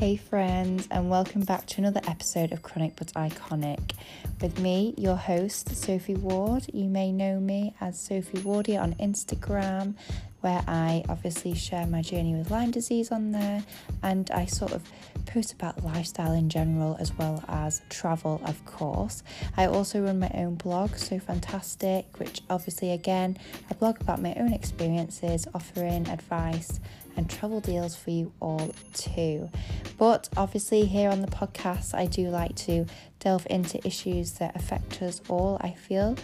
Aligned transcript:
Hey, 0.00 0.16
friends, 0.16 0.88
and 0.90 1.10
welcome 1.10 1.42
back 1.42 1.66
to 1.66 1.78
another 1.82 2.00
episode 2.08 2.52
of 2.52 2.62
Chronic 2.62 2.96
but 2.96 3.08
Iconic. 3.08 3.92
With 4.40 4.58
me, 4.58 4.94
your 4.96 5.14
host, 5.14 5.76
Sophie 5.76 6.14
Ward. 6.14 6.64
You 6.72 6.88
may 6.88 7.12
know 7.12 7.38
me 7.38 7.74
as 7.82 8.00
Sophie 8.00 8.38
Wardia 8.38 8.80
on 8.80 8.94
Instagram, 8.94 9.92
where 10.40 10.64
I 10.66 11.04
obviously 11.10 11.54
share 11.54 11.86
my 11.86 12.00
journey 12.00 12.34
with 12.34 12.50
Lyme 12.50 12.70
disease 12.70 13.12
on 13.12 13.32
there 13.32 13.62
and 14.02 14.30
I 14.30 14.46
sort 14.46 14.72
of 14.72 14.82
post 15.26 15.52
about 15.52 15.84
lifestyle 15.84 16.32
in 16.32 16.48
general 16.48 16.96
as 16.98 17.12
well 17.18 17.44
as 17.46 17.82
travel, 17.90 18.40
of 18.46 18.64
course. 18.64 19.22
I 19.58 19.66
also 19.66 20.00
run 20.00 20.18
my 20.18 20.30
own 20.32 20.54
blog, 20.54 20.96
So 20.96 21.18
Fantastic, 21.18 22.18
which 22.18 22.40
obviously, 22.48 22.92
again, 22.92 23.36
I 23.70 23.74
blog 23.74 24.00
about 24.00 24.22
my 24.22 24.34
own 24.36 24.54
experiences, 24.54 25.46
offering 25.54 26.08
advice 26.08 26.80
and 27.16 27.28
travel 27.28 27.60
deals 27.60 27.96
for 27.96 28.10
you 28.10 28.32
all 28.40 28.72
too. 28.94 29.50
But 29.98 30.28
obviously, 30.36 30.86
here 30.86 31.10
on 31.10 31.20
the 31.20 31.28
podcast, 31.28 31.94
I 31.94 32.06
do 32.06 32.28
like 32.28 32.54
to 32.56 32.86
delve 33.20 33.46
into 33.50 33.86
issues 33.86 34.32
that 34.34 34.56
affect 34.56 35.02
us 35.02 35.20
all, 35.28 35.58
I 35.60 35.72
feel. 35.72 36.16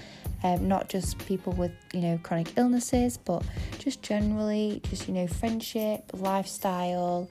Um, 0.42 0.68
not 0.68 0.88
just 0.88 1.18
people 1.26 1.54
with 1.54 1.72
you 1.94 2.00
know 2.00 2.20
chronic 2.22 2.52
illnesses 2.58 3.16
but 3.16 3.42
just 3.78 4.02
generally 4.02 4.82
just 4.90 5.08
you 5.08 5.14
know 5.14 5.26
friendship 5.26 6.04
lifestyle 6.12 7.28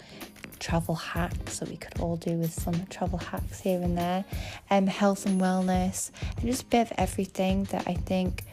travel 0.60 0.96
hacks 0.96 1.60
that 1.60 1.70
we 1.70 1.78
could 1.78 2.00
all 2.00 2.16
do 2.18 2.32
with 2.32 2.52
some 2.52 2.86
travel 2.88 3.20
hacks 3.20 3.60
here 3.60 3.80
and 3.82 3.96
there 3.96 4.26
um, 4.72 4.88
health 4.88 5.28
and 5.28 5.40
wellness 5.40 6.10
and 6.38 6.48
just 6.48 6.64
a 6.64 6.66
bit 6.66 6.90
of 6.90 6.94
everything 6.98 7.66
that 7.66 7.88
i 7.88 7.94
think 7.94 8.44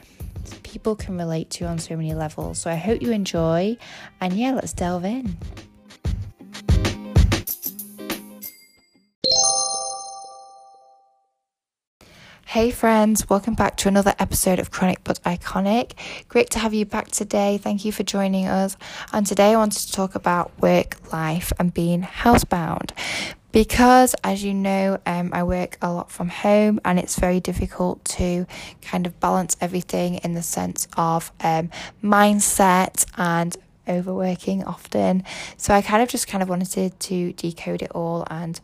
people 0.63 0.97
can 0.97 1.17
relate 1.17 1.51
to 1.51 1.67
on 1.67 1.79
so 1.79 1.97
many 1.97 2.15
levels. 2.15 2.59
So 2.59 2.71
I 2.71 2.77
hope 2.77 3.03
you 3.03 3.11
enjoy, 3.13 3.77
and 4.21 4.33
yeah, 4.35 4.53
let's 4.53 4.73
delve 4.73 5.05
in. 5.05 5.37
Hey 12.53 12.71
friends, 12.71 13.31
welcome 13.31 13.55
back 13.55 13.79
to 13.79 13.89
another 13.89 14.15
episode 14.19 14.59
of 14.59 14.71
Chronic 14.71 15.03
but 15.05 15.23
Iconic. 15.23 15.93
Great 16.29 16.51
to 16.51 16.59
have 16.59 16.75
you 16.75 16.85
back 16.85 17.09
today. 17.09 17.57
Thank 17.57 17.87
you 17.87 17.93
for 17.93 18.03
joining 18.03 18.47
us. 18.47 18.77
And 19.11 19.27
today 19.27 19.55
I 19.55 19.57
wanted 19.57 19.79
to 19.87 19.93
talk 19.93 20.15
about 20.15 20.53
work, 20.61 20.99
life, 21.11 21.51
and 21.59 21.73
being 21.73 22.03
housebound 22.03 22.91
because 23.53 24.15
as 24.23 24.45
you 24.45 24.53
know 24.53 24.99
um, 25.07 25.31
i 25.33 25.43
work 25.43 25.79
a 25.81 25.91
lot 25.91 26.11
from 26.11 26.29
home 26.29 26.79
and 26.85 26.99
it's 26.99 27.19
very 27.19 27.41
difficult 27.41 28.05
to 28.05 28.47
kind 28.83 29.07
of 29.07 29.19
balance 29.19 29.57
everything 29.63 30.17
in 30.17 30.35
the 30.35 30.43
sense 30.43 30.89
of 30.99 31.33
um, 31.41 31.71
mindset 32.03 33.07
and 33.17 33.57
overworking 33.89 34.63
often 34.65 35.25
so 35.57 35.73
i 35.73 35.81
kind 35.81 36.03
of 36.03 36.09
just 36.09 36.29
kind 36.29 36.43
of 36.43 36.51
wanted 36.51 36.99
to 37.01 37.33
decode 37.33 37.81
it 37.81 37.91
all 37.93 38.27
and 38.31 38.61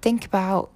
think 0.00 0.24
about 0.24 0.70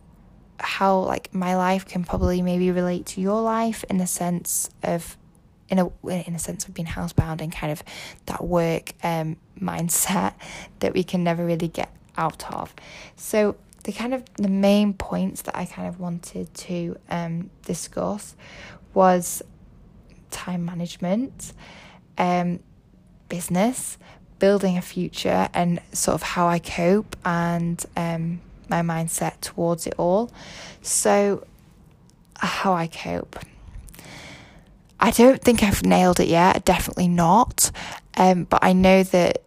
how 0.62 1.00
like 1.00 1.34
my 1.34 1.56
life 1.56 1.86
can 1.86 2.04
probably 2.04 2.40
maybe 2.42 2.70
relate 2.70 3.06
to 3.06 3.20
your 3.20 3.42
life 3.42 3.84
in 3.90 3.98
the 3.98 4.06
sense 4.06 4.70
of 4.82 5.16
in 5.68 5.78
a 5.78 5.90
in 6.06 6.34
a 6.34 6.38
sense 6.38 6.66
of 6.66 6.74
being 6.74 6.86
housebound 6.86 7.40
and 7.40 7.52
kind 7.52 7.72
of 7.72 7.82
that 8.26 8.44
work 8.44 8.92
um, 9.02 9.36
mindset 9.60 10.34
that 10.80 10.92
we 10.92 11.02
can 11.02 11.24
never 11.24 11.44
really 11.44 11.68
get 11.68 11.90
out 12.16 12.52
of. 12.52 12.74
So 13.16 13.56
the 13.84 13.92
kind 13.92 14.14
of 14.14 14.22
the 14.36 14.48
main 14.48 14.94
points 14.94 15.42
that 15.42 15.56
I 15.56 15.64
kind 15.64 15.88
of 15.88 15.98
wanted 15.98 16.52
to 16.54 16.96
um, 17.10 17.50
discuss 17.64 18.36
was 18.94 19.42
time 20.30 20.64
management, 20.64 21.52
um, 22.18 22.60
business, 23.28 23.98
building 24.38 24.76
a 24.76 24.82
future, 24.82 25.48
and 25.54 25.80
sort 25.92 26.14
of 26.14 26.22
how 26.22 26.46
I 26.46 26.58
cope 26.58 27.16
and 27.24 27.84
um, 27.96 28.40
my 28.72 28.82
mindset 28.82 29.40
towards 29.40 29.86
it 29.86 29.94
all. 29.98 30.30
So, 30.80 31.46
how 32.36 32.72
I 32.72 32.86
cope. 32.86 33.38
I 34.98 35.10
don't 35.10 35.42
think 35.42 35.62
I've 35.62 35.84
nailed 35.84 36.20
it 36.20 36.28
yet, 36.28 36.64
definitely 36.64 37.08
not. 37.08 37.70
Um, 38.16 38.44
but 38.44 38.60
I 38.62 38.72
know 38.72 39.02
that 39.02 39.42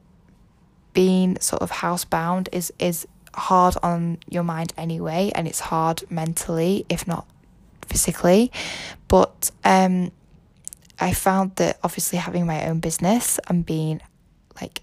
being 0.93 1.39
sort 1.39 1.61
of 1.61 1.71
housebound 1.71 2.47
is 2.51 2.71
is 2.79 3.07
hard 3.35 3.75
on 3.83 4.17
your 4.29 4.43
mind 4.43 4.73
anyway 4.77 5.29
and 5.35 5.45
it's 5.45 5.59
hard 5.59 6.09
mentally 6.09 6.85
if 6.87 7.05
not 7.05 7.27
physically 7.85 8.49
but 9.09 9.51
um 9.65 10.09
I 10.97 11.11
found 11.11 11.57
that 11.57 11.77
obviously 11.83 12.17
having 12.17 12.45
my 12.45 12.65
own 12.65 12.79
business 12.79 13.37
and 13.49 13.65
being 13.65 13.99
like 14.61 14.81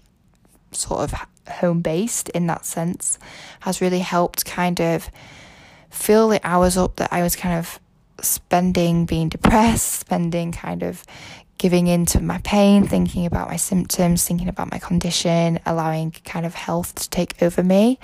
sort 0.71 1.01
of 1.01 1.27
home 1.47 1.81
based 1.81 2.29
in 2.29 2.47
that 2.47 2.65
sense 2.65 3.19
has 3.61 3.81
really 3.81 3.99
helped 3.99 4.45
kind 4.45 4.79
of 4.79 5.09
fill 5.89 6.29
the 6.29 6.41
hours 6.43 6.77
up 6.77 6.95
that 6.97 7.11
I 7.11 7.21
was 7.21 7.35
kind 7.35 7.57
of 7.57 7.79
spending 8.21 9.05
being 9.05 9.29
depressed, 9.29 9.99
spending 9.99 10.51
kind 10.51 10.83
of 10.83 11.03
giving 11.57 11.87
in 11.87 12.05
to 12.05 12.19
my 12.19 12.39
pain, 12.39 12.85
thinking 12.85 13.25
about 13.25 13.47
my 13.47 13.55
symptoms, 13.55 14.27
thinking 14.27 14.49
about 14.49 14.69
my 14.71 14.79
condition, 14.79 15.59
allowing 15.65 16.11
kind 16.25 16.45
of 16.45 16.53
health 16.53 16.95
to 16.95 17.09
take 17.09 17.41
over 17.41 17.63
me. 17.63 17.99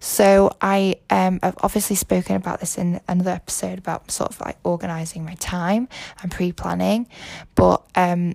So 0.00 0.54
I 0.60 0.96
um 1.08 1.40
I've 1.42 1.56
obviously 1.62 1.96
spoken 1.96 2.36
about 2.36 2.60
this 2.60 2.76
in 2.76 3.00
another 3.08 3.30
episode 3.30 3.78
about 3.78 4.10
sort 4.10 4.30
of 4.30 4.40
like 4.40 4.58
organizing 4.64 5.24
my 5.24 5.34
time 5.36 5.88
and 6.22 6.30
pre-planning, 6.30 7.08
but 7.54 7.82
um 7.94 8.34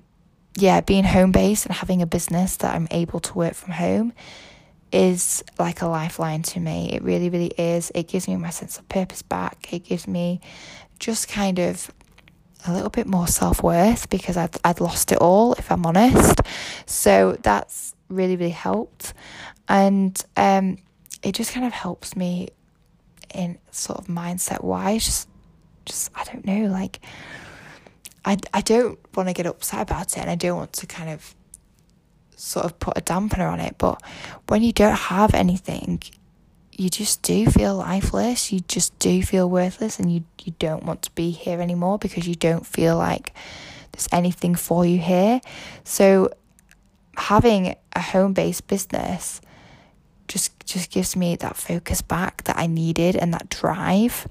yeah, 0.55 0.81
being 0.81 1.03
home 1.03 1.31
based 1.31 1.65
and 1.65 1.75
having 1.75 2.01
a 2.01 2.05
business 2.05 2.57
that 2.57 2.75
I'm 2.75 2.87
able 2.91 3.19
to 3.21 3.33
work 3.33 3.53
from 3.53 3.73
home 3.73 4.13
is 4.91 5.43
like 5.57 5.81
a 5.81 5.87
lifeline 5.87 6.43
to 6.43 6.59
me. 6.59 6.91
It 6.93 7.01
really, 7.03 7.29
really 7.29 7.53
is. 7.57 7.91
It 7.95 8.07
gives 8.07 8.27
me 8.27 8.35
my 8.35 8.51
sense 8.51 8.77
of 8.77 8.87
purpose 8.87 9.23
back. 9.23 9.73
It 9.73 9.83
gives 9.83 10.07
me 10.07 10.39
just 10.99 11.27
kind 11.27 11.59
of 11.59 11.91
a 12.67 12.71
little 12.71 12.89
bit 12.89 13.07
more 13.07 13.27
self 13.27 13.63
worth 13.63 14.09
because 14.09 14.37
I'd, 14.37 14.55
I'd 14.63 14.79
lost 14.79 15.11
it 15.11 15.17
all, 15.17 15.53
if 15.53 15.71
I'm 15.71 15.85
honest. 15.85 16.39
So 16.85 17.37
that's 17.41 17.95
really, 18.07 18.35
really 18.35 18.51
helped. 18.51 19.13
And 19.67 20.23
um, 20.37 20.77
it 21.23 21.33
just 21.33 21.53
kind 21.53 21.65
of 21.65 21.73
helps 21.73 22.15
me 22.15 22.49
in 23.33 23.57
sort 23.71 23.99
of 23.99 24.05
mindset 24.05 24.63
wise. 24.63 25.05
Just, 25.05 25.29
just, 25.85 26.11
I 26.13 26.23
don't 26.25 26.45
know, 26.45 26.67
like, 26.67 26.99
I, 28.25 28.37
I 28.53 28.61
don't 28.61 28.99
want 29.15 29.29
to 29.29 29.33
get 29.33 29.45
upset 29.45 29.81
about 29.81 30.17
it 30.17 30.19
and 30.19 30.29
I 30.29 30.35
don't 30.35 30.57
want 30.57 30.73
to 30.73 30.87
kind 30.87 31.09
of 31.09 31.35
sort 32.35 32.65
of 32.65 32.79
put 32.79 32.97
a 32.97 33.01
dampener 33.01 33.51
on 33.51 33.59
it. 33.59 33.75
But 33.77 34.01
when 34.47 34.63
you 34.63 34.71
don't 34.71 34.95
have 34.95 35.33
anything, 35.33 36.01
you 36.71 36.89
just 36.89 37.21
do 37.21 37.45
feel 37.47 37.75
lifeless. 37.75 38.51
You 38.51 38.61
just 38.61 38.97
do 38.99 39.21
feel 39.23 39.49
worthless 39.49 39.99
and 39.99 40.11
you, 40.11 40.23
you 40.43 40.53
don't 40.59 40.83
want 40.83 41.01
to 41.03 41.11
be 41.11 41.31
here 41.31 41.61
anymore 41.61 41.97
because 41.99 42.27
you 42.27 42.35
don't 42.35 42.65
feel 42.65 42.97
like 42.97 43.33
there's 43.91 44.09
anything 44.11 44.55
for 44.55 44.85
you 44.85 44.99
here. 44.99 45.41
So 45.83 46.29
having 47.17 47.75
a 47.93 48.01
home 48.01 48.33
based 48.33 48.67
business 48.67 49.39
just 50.27 50.51
just 50.65 50.89
gives 50.89 51.15
me 51.15 51.35
that 51.35 51.55
focus 51.55 52.01
back 52.01 52.43
that 52.45 52.57
I 52.57 52.65
needed 52.67 53.15
and 53.15 53.33
that 53.33 53.49
drive. 53.49 54.27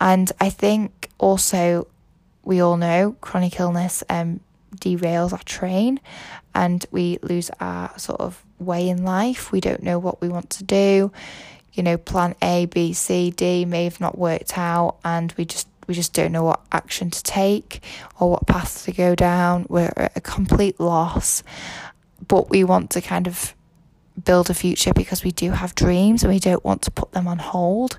And 0.00 0.30
I 0.40 0.50
think 0.50 1.08
also 1.18 1.86
we 2.48 2.60
all 2.60 2.76
know 2.76 3.14
chronic 3.20 3.60
illness 3.60 4.02
um 4.08 4.40
derails 4.76 5.32
our 5.32 5.42
train 5.44 6.00
and 6.54 6.84
we 6.90 7.18
lose 7.22 7.50
our 7.60 7.96
sort 7.98 8.20
of 8.20 8.44
way 8.58 8.88
in 8.88 9.04
life. 9.04 9.52
We 9.52 9.60
don't 9.60 9.82
know 9.82 9.98
what 9.98 10.20
we 10.20 10.28
want 10.28 10.50
to 10.50 10.64
do 10.64 11.12
you 11.78 11.84
know, 11.84 11.96
plan 11.96 12.34
A, 12.42 12.66
B, 12.66 12.92
C, 12.92 13.30
D 13.30 13.64
may 13.64 13.84
have 13.84 14.00
not 14.00 14.18
worked 14.18 14.58
out 14.58 14.96
and 15.04 15.32
we 15.36 15.44
just 15.44 15.68
we 15.86 15.94
just 15.94 16.12
don't 16.12 16.32
know 16.32 16.42
what 16.42 16.60
action 16.72 17.08
to 17.08 17.22
take 17.22 17.82
or 18.18 18.32
what 18.32 18.48
path 18.48 18.84
to 18.84 18.92
go 18.92 19.14
down. 19.14 19.64
We're 19.68 19.92
at 19.96 20.16
a 20.16 20.20
complete 20.20 20.80
loss. 20.80 21.44
But 22.26 22.50
we 22.50 22.64
want 22.64 22.90
to 22.90 23.00
kind 23.00 23.28
of 23.28 23.54
build 24.24 24.50
a 24.50 24.54
future 24.54 24.92
because 24.92 25.24
we 25.24 25.30
do 25.30 25.50
have 25.52 25.74
dreams 25.74 26.22
and 26.22 26.32
we 26.32 26.38
don't 26.38 26.64
want 26.64 26.82
to 26.82 26.90
put 26.90 27.12
them 27.12 27.28
on 27.28 27.38
hold. 27.38 27.98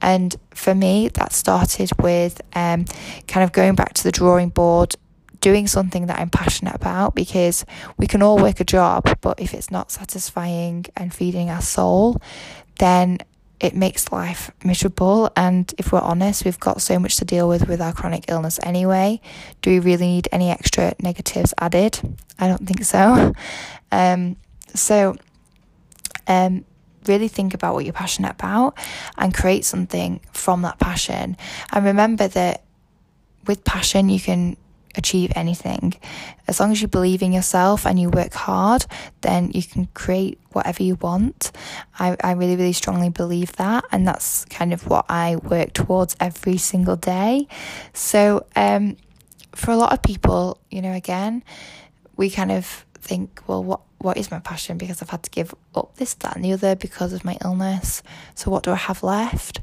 And 0.00 0.34
for 0.54 0.74
me, 0.74 1.08
that 1.08 1.32
started 1.32 1.90
with 2.00 2.40
um, 2.54 2.84
kind 3.26 3.44
of 3.44 3.52
going 3.52 3.74
back 3.74 3.94
to 3.94 4.04
the 4.04 4.12
drawing 4.12 4.50
board, 4.50 4.96
doing 5.40 5.66
something 5.66 6.06
that 6.06 6.18
I'm 6.18 6.30
passionate 6.30 6.74
about 6.74 7.14
because 7.14 7.64
we 7.96 8.06
can 8.06 8.22
all 8.22 8.38
work 8.38 8.60
a 8.60 8.64
job, 8.64 9.18
but 9.20 9.40
if 9.40 9.54
it's 9.54 9.70
not 9.70 9.90
satisfying 9.90 10.86
and 10.96 11.12
feeding 11.12 11.50
our 11.50 11.62
soul, 11.62 12.20
then 12.78 13.18
it 13.60 13.74
makes 13.74 14.10
life 14.10 14.50
miserable. 14.64 15.30
And 15.36 15.72
if 15.78 15.92
we're 15.92 16.00
honest, 16.00 16.44
we've 16.44 16.58
got 16.58 16.80
so 16.80 16.98
much 16.98 17.16
to 17.16 17.24
deal 17.24 17.46
with 17.48 17.68
with 17.68 17.80
our 17.80 17.92
chronic 17.92 18.24
illness 18.28 18.58
anyway. 18.62 19.20
Do 19.60 19.70
we 19.70 19.78
really 19.78 20.06
need 20.06 20.28
any 20.32 20.50
extra 20.50 20.94
negatives 21.00 21.52
added? 21.58 22.00
I 22.38 22.48
don't 22.48 22.66
think 22.66 22.84
so. 22.84 23.34
Um, 23.92 24.36
so, 24.72 25.16
um, 26.26 26.64
really 27.06 27.28
think 27.28 27.54
about 27.54 27.74
what 27.74 27.84
you're 27.84 27.92
passionate 27.92 28.32
about 28.32 28.76
and 29.16 29.34
create 29.34 29.64
something 29.64 30.20
from 30.32 30.62
that 30.62 30.78
passion. 30.78 31.36
And 31.72 31.84
remember 31.84 32.28
that 32.28 32.64
with 33.46 33.64
passion, 33.64 34.08
you 34.08 34.20
can 34.20 34.56
achieve 34.96 35.32
anything. 35.36 35.94
As 36.48 36.58
long 36.58 36.72
as 36.72 36.82
you 36.82 36.88
believe 36.88 37.22
in 37.22 37.32
yourself 37.32 37.86
and 37.86 37.98
you 37.98 38.10
work 38.10 38.34
hard, 38.34 38.86
then 39.20 39.50
you 39.52 39.62
can 39.62 39.86
create 39.94 40.38
whatever 40.52 40.82
you 40.82 40.96
want. 40.96 41.52
I, 41.98 42.16
I 42.22 42.32
really, 42.32 42.56
really 42.56 42.72
strongly 42.72 43.08
believe 43.08 43.52
that. 43.56 43.84
And 43.92 44.06
that's 44.06 44.44
kind 44.46 44.72
of 44.72 44.86
what 44.88 45.06
I 45.08 45.36
work 45.36 45.72
towards 45.72 46.16
every 46.20 46.56
single 46.56 46.96
day. 46.96 47.46
So, 47.92 48.46
um, 48.56 48.96
for 49.54 49.72
a 49.72 49.76
lot 49.76 49.92
of 49.92 50.02
people, 50.02 50.58
you 50.70 50.80
know, 50.80 50.92
again, 50.92 51.42
we 52.16 52.30
kind 52.30 52.52
of 52.52 52.84
think, 53.00 53.42
well, 53.46 53.62
what 53.62 53.80
what 53.98 54.16
is 54.16 54.30
my 54.30 54.38
passion? 54.38 54.78
Because 54.78 55.02
I've 55.02 55.10
had 55.10 55.22
to 55.24 55.30
give 55.30 55.54
up 55.74 55.96
this, 55.96 56.14
that, 56.14 56.34
and 56.34 56.44
the 56.44 56.52
other 56.54 56.74
because 56.74 57.12
of 57.12 57.24
my 57.24 57.36
illness. 57.44 58.02
So 58.34 58.50
what 58.50 58.62
do 58.62 58.70
I 58.70 58.76
have 58.76 59.02
left? 59.02 59.60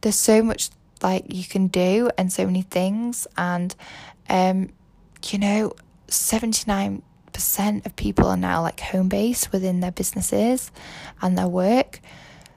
There's 0.00 0.16
so 0.16 0.42
much 0.42 0.70
like 1.02 1.24
you 1.32 1.44
can 1.44 1.68
do 1.68 2.10
and 2.18 2.32
so 2.32 2.46
many 2.46 2.62
things 2.62 3.26
and 3.36 3.74
um 4.28 4.70
you 5.30 5.38
know 5.38 5.72
79% 6.08 7.02
of 7.86 7.96
people 7.96 8.26
are 8.26 8.36
now 8.36 8.62
like 8.62 8.80
home 8.80 9.08
based 9.08 9.52
within 9.52 9.80
their 9.80 9.92
businesses 9.92 10.70
and 11.22 11.36
their 11.38 11.48
work 11.48 12.00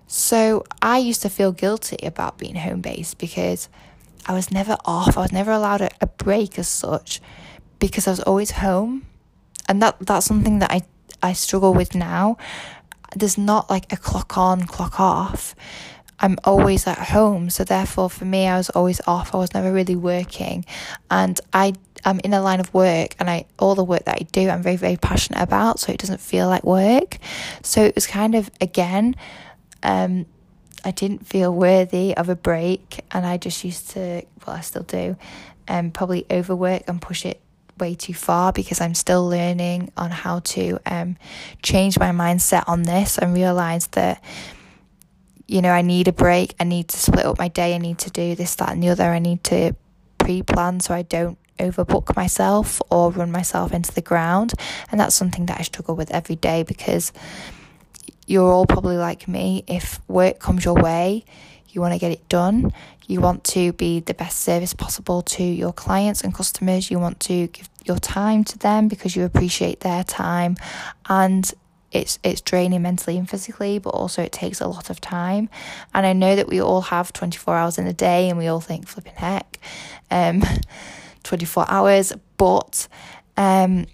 so 0.07 0.63
i 0.81 0.97
used 0.97 1.21
to 1.21 1.29
feel 1.29 1.51
guilty 1.51 1.97
about 2.05 2.37
being 2.37 2.55
home 2.55 2.81
based 2.81 3.17
because 3.17 3.69
i 4.25 4.33
was 4.33 4.51
never 4.51 4.77
off 4.85 5.17
i 5.17 5.21
was 5.21 5.31
never 5.31 5.51
allowed 5.51 5.81
a, 5.81 5.89
a 6.01 6.07
break 6.07 6.57
as 6.57 6.67
such 6.67 7.21
because 7.79 8.07
i 8.07 8.11
was 8.11 8.21
always 8.21 8.51
home 8.51 9.05
and 9.67 9.81
that 9.81 9.97
that's 9.99 10.25
something 10.25 10.59
that 10.59 10.71
i 10.71 10.81
i 11.21 11.33
struggle 11.33 11.73
with 11.73 11.95
now 11.95 12.37
there's 13.15 13.37
not 13.37 13.69
like 13.69 13.91
a 13.93 13.97
clock 13.97 14.37
on 14.37 14.63
clock 14.65 14.99
off 14.99 15.55
I'm 16.23 16.37
always 16.45 16.87
at 16.87 16.97
home. 16.97 17.49
So 17.49 17.65
therefore 17.65 18.09
for 18.09 18.23
me 18.23 18.47
I 18.47 18.55
was 18.55 18.69
always 18.69 19.01
off. 19.05 19.35
I 19.35 19.37
was 19.39 19.53
never 19.53 19.71
really 19.73 19.97
working. 19.97 20.65
And 21.11 21.39
I 21.51 21.73
am 22.05 22.21
in 22.23 22.33
a 22.33 22.41
line 22.41 22.61
of 22.61 22.73
work 22.73 23.15
and 23.19 23.29
I 23.29 23.45
all 23.59 23.75
the 23.75 23.83
work 23.83 24.05
that 24.05 24.15
I 24.21 24.25
do 24.31 24.49
I'm 24.49 24.63
very, 24.63 24.77
very 24.77 24.95
passionate 24.95 25.41
about, 25.41 25.81
so 25.81 25.91
it 25.91 25.99
doesn't 25.99 26.21
feel 26.21 26.47
like 26.47 26.63
work. 26.63 27.17
So 27.61 27.83
it 27.83 27.93
was 27.93 28.07
kind 28.07 28.35
of 28.35 28.49
again, 28.61 29.17
um, 29.83 30.25
I 30.85 30.91
didn't 30.91 31.27
feel 31.27 31.53
worthy 31.53 32.15
of 32.15 32.29
a 32.29 32.35
break 32.35 33.03
and 33.11 33.25
I 33.25 33.35
just 33.37 33.63
used 33.65 33.89
to 33.91 34.23
well 34.47 34.55
I 34.55 34.61
still 34.61 34.83
do, 34.83 35.17
um 35.67 35.91
probably 35.91 36.25
overwork 36.31 36.83
and 36.87 37.01
push 37.01 37.25
it 37.25 37.41
way 37.79 37.95
too 37.95 38.13
far 38.13 38.53
because 38.53 38.81
I'm 38.81 38.93
still 38.93 39.27
learning 39.27 39.91
on 39.97 40.11
how 40.11 40.39
to 40.39 40.79
um 40.85 41.17
change 41.61 41.99
my 41.99 42.11
mindset 42.11 42.63
on 42.67 42.83
this 42.83 43.17
and 43.17 43.33
realize 43.33 43.87
that 43.87 44.23
you 45.47 45.61
know, 45.61 45.71
I 45.71 45.81
need 45.81 46.07
a 46.07 46.13
break, 46.13 46.55
I 46.59 46.63
need 46.63 46.87
to 46.87 46.97
split 46.97 47.25
up 47.25 47.37
my 47.37 47.47
day, 47.47 47.75
I 47.75 47.77
need 47.77 47.99
to 47.99 48.09
do 48.09 48.33
this, 48.33 48.55
that, 48.55 48.71
and 48.71 48.81
the 48.81 48.89
other, 48.89 49.03
I 49.03 49.19
need 49.19 49.43
to 49.45 49.75
pre 50.17 50.41
plan 50.41 50.79
so 50.79 50.93
I 50.93 51.01
don't 51.01 51.37
overbook 51.59 52.15
myself 52.15 52.81
or 52.89 53.11
run 53.11 53.31
myself 53.31 53.73
into 53.73 53.93
the 53.93 54.01
ground. 54.01 54.53
And 54.89 54.99
that's 54.99 55.15
something 55.15 55.45
that 55.47 55.59
I 55.59 55.63
struggle 55.63 55.95
with 55.95 56.11
every 56.11 56.35
day 56.35 56.63
because 56.63 57.11
you're 58.25 58.51
all 58.51 58.65
probably 58.65 58.97
like 58.97 59.27
me. 59.27 59.63
If 59.67 59.99
work 60.07 60.39
comes 60.39 60.65
your 60.65 60.75
way, 60.75 61.25
you 61.69 61.81
want 61.81 61.93
to 61.93 61.99
get 61.99 62.11
it 62.11 62.27
done. 62.29 62.73
You 63.07 63.21
want 63.21 63.43
to 63.45 63.73
be 63.73 63.99
the 63.99 64.13
best 64.13 64.39
service 64.39 64.73
possible 64.73 65.21
to 65.23 65.43
your 65.43 65.73
clients 65.73 66.21
and 66.21 66.33
customers. 66.33 66.89
You 66.89 66.99
want 66.99 67.19
to 67.21 67.47
give 67.47 67.69
your 67.85 67.99
time 67.99 68.43
to 68.45 68.57
them 68.57 68.87
because 68.87 69.15
you 69.15 69.25
appreciate 69.25 69.81
their 69.81 70.03
time. 70.03 70.55
And 71.09 71.51
it's 71.91 72.17
it's 72.23 72.41
draining 72.41 72.81
mentally 72.81 73.17
and 73.17 73.29
physically, 73.29 73.79
but 73.79 73.91
also 73.91 74.23
it 74.23 74.31
takes 74.31 74.61
a 74.61 74.67
lot 74.67 74.89
of 74.89 74.99
time. 74.99 75.49
And 75.93 76.05
I 76.05 76.13
know 76.13 76.35
that 76.35 76.47
we 76.47 76.61
all 76.61 76.81
have 76.81 77.13
24 77.13 77.55
hours 77.55 77.77
in 77.77 77.87
a 77.87 77.93
day 77.93 78.29
and 78.29 78.37
we 78.37 78.47
all 78.47 78.61
think 78.61 78.87
flipping 78.87 79.13
heck. 79.15 79.59
Um 80.09 80.43
24 81.23 81.65
hours, 81.69 82.13
but 82.37 82.87
um 83.37 83.85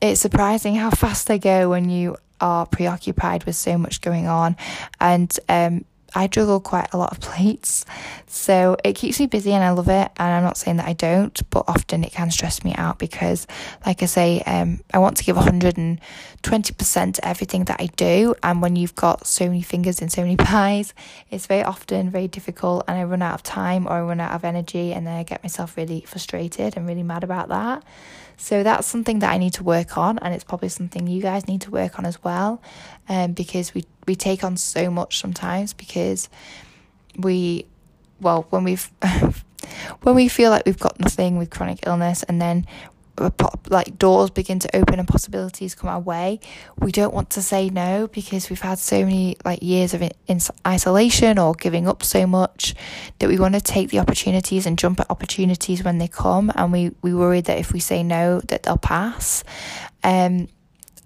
it's 0.00 0.20
surprising 0.20 0.74
how 0.74 0.90
fast 0.90 1.26
they 1.26 1.38
go 1.38 1.70
when 1.70 1.88
you 1.88 2.16
are 2.40 2.66
preoccupied 2.66 3.44
with 3.44 3.56
so 3.56 3.78
much 3.78 4.02
going 4.02 4.26
on 4.26 4.56
and 5.00 5.38
um 5.48 5.84
I 6.16 6.26
juggle 6.28 6.60
quite 6.60 6.88
a 6.92 6.96
lot 6.96 7.12
of 7.12 7.20
plates, 7.28 7.84
so 8.26 8.76
it 8.82 8.94
keeps 8.94 9.20
me 9.20 9.26
busy 9.26 9.52
and 9.52 9.62
I 9.62 9.70
love 9.70 9.88
it. 9.88 10.10
And 10.16 10.32
I'm 10.32 10.42
not 10.42 10.56
saying 10.56 10.78
that 10.78 10.88
I 10.88 10.94
don't, 10.94 11.38
but 11.50 11.64
often 11.68 12.02
it 12.02 12.12
can 12.12 12.30
stress 12.30 12.64
me 12.64 12.74
out 12.74 12.98
because, 12.98 13.46
like 13.84 14.02
I 14.02 14.06
say, 14.06 14.40
um, 14.46 14.80
I 14.92 14.98
want 14.98 15.18
to 15.18 15.24
give 15.24 15.36
120% 15.36 17.14
to 17.14 17.28
everything 17.28 17.64
that 17.64 17.80
I 17.80 17.86
do. 17.96 18.34
And 18.42 18.62
when 18.62 18.76
you've 18.76 18.94
got 18.94 19.26
so 19.26 19.46
many 19.46 19.62
fingers 19.62 20.00
in 20.00 20.08
so 20.08 20.22
many 20.22 20.36
pies, 20.50 20.94
it's 21.30 21.46
very 21.46 21.62
often 21.62 22.10
very 22.10 22.28
difficult, 22.28 22.84
and 22.88 22.96
I 22.98 23.04
run 23.04 23.22
out 23.22 23.34
of 23.34 23.42
time 23.42 23.86
or 23.86 23.92
I 23.92 24.00
run 24.00 24.20
out 24.20 24.32
of 24.32 24.44
energy, 24.44 24.92
and 24.92 25.06
then 25.06 25.14
I 25.14 25.22
get 25.22 25.42
myself 25.42 25.76
really 25.76 26.00
frustrated 26.00 26.76
and 26.76 26.86
really 26.88 27.02
mad 27.02 27.24
about 27.24 27.48
that. 27.50 27.84
So 28.36 28.62
that's 28.62 28.86
something 28.86 29.20
that 29.20 29.32
I 29.32 29.38
need 29.38 29.54
to 29.54 29.64
work 29.64 29.96
on, 29.96 30.18
and 30.18 30.34
it's 30.34 30.44
probably 30.44 30.68
something 30.68 31.06
you 31.06 31.22
guys 31.22 31.48
need 31.48 31.62
to 31.62 31.70
work 31.70 31.98
on 31.98 32.04
as 32.04 32.22
well, 32.22 32.60
um, 33.08 33.32
because 33.32 33.74
we 33.74 33.84
we 34.06 34.14
take 34.14 34.44
on 34.44 34.56
so 34.56 34.90
much 34.90 35.18
sometimes 35.18 35.72
because 35.72 36.28
we, 37.18 37.66
well, 38.20 38.46
when 38.50 38.62
we've 38.62 38.90
when 40.02 40.14
we 40.14 40.28
feel 40.28 40.50
like 40.50 40.64
we've 40.66 40.78
got 40.78 41.00
nothing 41.00 41.38
with 41.38 41.50
chronic 41.50 41.86
illness, 41.86 42.22
and 42.24 42.40
then 42.40 42.66
like 43.68 43.98
doors 43.98 44.30
begin 44.30 44.58
to 44.60 44.76
open 44.76 44.98
and 44.98 45.08
possibilities 45.08 45.74
come 45.74 45.88
our 45.88 46.00
way. 46.00 46.40
We 46.78 46.92
don't 46.92 47.14
want 47.14 47.30
to 47.30 47.42
say 47.42 47.68
no 47.68 48.06
because 48.08 48.50
we've 48.50 48.60
had 48.60 48.78
so 48.78 49.04
many 49.04 49.36
like 49.44 49.62
years 49.62 49.94
of 49.94 50.02
in, 50.02 50.40
isolation 50.66 51.38
or 51.38 51.54
giving 51.54 51.88
up 51.88 52.02
so 52.02 52.26
much 52.26 52.74
that 53.18 53.28
we 53.28 53.38
want 53.38 53.54
to 53.54 53.60
take 53.60 53.90
the 53.90 53.98
opportunities 53.98 54.66
and 54.66 54.78
jump 54.78 55.00
at 55.00 55.10
opportunities 55.10 55.82
when 55.82 55.98
they 55.98 56.08
come 56.08 56.52
and 56.54 56.72
we 56.72 56.92
we 57.02 57.14
worry 57.14 57.40
that 57.40 57.58
if 57.58 57.72
we 57.72 57.80
say 57.80 58.02
no 58.02 58.40
that 58.48 58.62
they'll 58.64 58.76
pass. 58.76 59.44
Um 60.04 60.48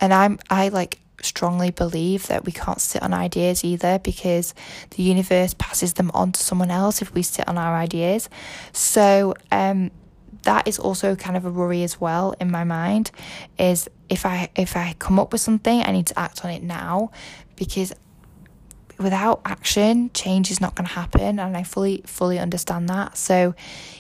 and 0.03 0.15
i'm 0.15 0.39
i 0.49 0.69
like 0.69 0.99
strongly 1.23 1.71
believe 1.71 2.27
that 2.29 2.45
we 2.45 2.53
can't 2.53 2.81
sit 2.81 3.03
on 3.03 3.13
ideas 3.13 3.65
either 3.65 3.99
because 3.99 4.55
the 4.91 5.03
universe 5.03 5.55
passes 5.55 5.95
them 5.95 6.11
on 6.15 6.33
to 6.33 6.41
someone 6.41 6.71
else 6.71 7.03
if 7.03 7.13
we 7.13 7.23
sit 7.23 7.47
on 7.49 7.59
our 7.59 7.77
ideas. 7.77 8.29
So 8.73 9.35
um 9.53 9.91
that 10.43 10.67
is 10.67 10.79
also 10.79 11.15
kind 11.17 11.37
of 11.37 11.45
a 11.45 11.51
worry 11.51 11.83
as 11.83 12.01
well 12.01 12.35
in 12.41 12.51
my 12.51 12.65
mind 12.65 13.11
is 13.59 13.89
if 14.09 14.25
I 14.27 14.49
if 14.57 14.77
I 14.77 14.95
come 14.99 15.19
up 15.19 15.33
with 15.33 15.41
something 15.41 15.83
I 15.83 15.93
need 15.93 16.07
to 16.09 16.19
act 16.19 16.45
on 16.45 16.51
it 16.51 16.63
now 16.63 17.11
because 17.57 17.93
without 18.99 19.41
action 19.47 20.11
change 20.13 20.51
is 20.51 20.61
not 20.61 20.75
going 20.75 20.87
to 20.87 20.93
happen 20.93 21.39
and 21.39 21.57
I 21.57 21.63
fully 21.63 22.03
fully 22.05 22.39
understand 22.39 22.89
that. 22.91 23.17
So 23.17 23.55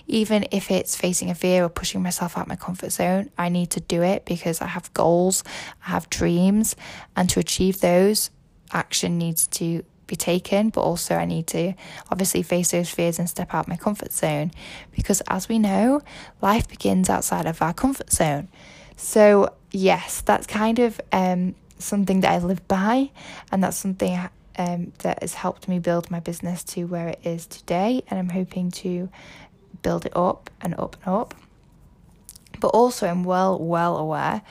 even 0.06 0.46
if 0.50 0.70
it's 0.70 0.94
facing 0.94 1.30
a 1.30 1.34
fear 1.34 1.64
or 1.64 1.70
pushing 1.70 2.02
myself 2.02 2.36
out 2.36 2.48
my 2.48 2.56
comfort 2.56 2.92
zone 2.92 3.30
I 3.38 3.48
need 3.48 3.70
to 3.70 3.80
do 3.80 4.02
it 4.02 4.24
because 4.24 4.60
I 4.60 4.66
have 4.66 4.92
goals 4.94 5.42
I 5.84 5.90
have 5.90 6.10
dreams 6.10 6.76
and 7.16 7.28
to 7.30 7.40
achieve 7.40 7.80
those 7.80 8.30
action 8.72 9.18
needs 9.18 9.46
to 9.48 9.84
be 10.10 10.16
taken, 10.16 10.68
but 10.68 10.82
also 10.82 11.14
I 11.14 11.24
need 11.24 11.46
to 11.48 11.72
obviously 12.10 12.42
face 12.42 12.72
those 12.72 12.90
fears 12.90 13.18
and 13.18 13.30
step 13.30 13.54
out 13.54 13.68
my 13.68 13.76
comfort 13.76 14.12
zone 14.12 14.50
because, 14.92 15.22
as 15.22 15.48
we 15.48 15.58
know, 15.58 16.02
life 16.42 16.68
begins 16.68 17.08
outside 17.08 17.46
of 17.46 17.62
our 17.62 17.72
comfort 17.72 18.12
zone. 18.12 18.48
So, 18.96 19.54
yes, 19.70 20.20
that's 20.20 20.46
kind 20.46 20.78
of 20.78 21.00
um, 21.12 21.54
something 21.78 22.20
that 22.20 22.32
I 22.32 22.38
live 22.38 22.66
by, 22.68 23.10
and 23.50 23.64
that's 23.64 23.78
something 23.78 24.18
um, 24.58 24.92
that 24.98 25.20
has 25.22 25.34
helped 25.34 25.68
me 25.68 25.78
build 25.78 26.10
my 26.10 26.20
business 26.20 26.62
to 26.64 26.84
where 26.84 27.08
it 27.08 27.20
is 27.24 27.46
today, 27.46 28.02
and 28.08 28.18
I'm 28.18 28.28
hoping 28.28 28.70
to 28.82 29.08
build 29.82 30.04
it 30.04 30.16
up 30.16 30.50
and 30.60 30.74
up 30.78 30.96
and 31.04 31.14
up. 31.14 31.34
But 32.58 32.68
also, 32.68 33.06
I'm 33.06 33.24
well, 33.24 33.58
well 33.58 33.96
aware 33.96 34.42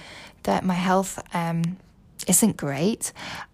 that 0.44 0.64
my 0.64 0.74
health 0.74 1.20
um, 1.34 1.78
isn't 2.28 2.58
great, 2.58 3.12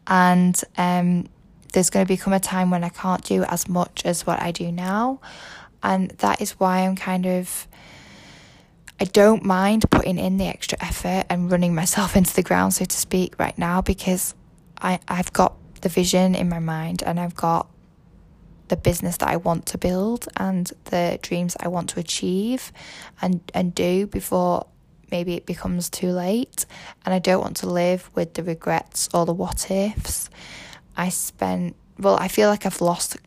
and 0.07 0.59
um, 0.77 1.27
there's 1.75 1.89
going 1.89 2.05
to 2.05 2.07
become 2.07 2.31
a 2.31 2.39
time 2.39 2.71
when 2.71 2.85
I 2.85 2.89
can't 2.89 3.21
do 3.23 3.43
as 3.43 3.67
much 3.67 4.05
as 4.05 4.25
what 4.25 4.41
I 4.41 4.51
do 4.51 4.71
now. 4.71 5.19
And 5.83 6.09
that 6.19 6.41
is 6.41 6.53
why 6.53 6.79
I'm 6.79 6.95
kind 6.95 7.27
of. 7.27 7.67
I 8.97 9.03
don't 9.03 9.43
mind 9.43 9.83
putting 9.91 10.17
in 10.17 10.37
the 10.37 10.45
extra 10.45 10.77
effort 10.81 11.25
and 11.29 11.51
running 11.51 11.75
myself 11.75 12.15
into 12.19 12.33
the 12.33 12.43
ground, 12.43 12.73
so 12.73 12.85
to 12.85 12.97
speak, 12.97 13.37
right 13.37 13.57
now 13.57 13.81
because 13.81 14.33
I, 14.81 14.99
I've 15.09 15.33
got 15.33 15.53
the 15.81 15.89
vision 15.89 16.33
in 16.33 16.47
my 16.47 16.59
mind 16.59 17.03
and 17.03 17.19
I've 17.19 17.35
got 17.35 17.69
the 18.69 18.77
business 18.77 19.17
that 19.17 19.27
I 19.27 19.35
want 19.35 19.65
to 19.67 19.77
build 19.77 20.29
and 20.37 20.71
the 20.85 21.19
dreams 21.21 21.57
I 21.59 21.67
want 21.67 21.89
to 21.89 21.99
achieve 21.99 22.71
and, 23.21 23.41
and 23.53 23.75
do 23.75 24.07
before 24.07 24.65
maybe 25.11 25.33
it 25.33 25.45
becomes 25.45 25.89
too 25.89 26.11
late. 26.11 26.65
And 27.05 27.13
I 27.13 27.19
don't 27.19 27.41
want 27.41 27.57
to 27.57 27.69
live 27.69 28.09
with 28.15 28.33
the 28.35 28.43
regrets 28.43 29.09
or 29.13 29.25
the 29.25 29.33
what 29.33 29.69
ifs. 29.69 30.29
I 30.97 31.09
spent, 31.09 31.75
well, 31.99 32.17
I 32.17 32.27
feel 32.27 32.49
like 32.49 32.65
I've 32.65 32.81
lost 32.81 33.17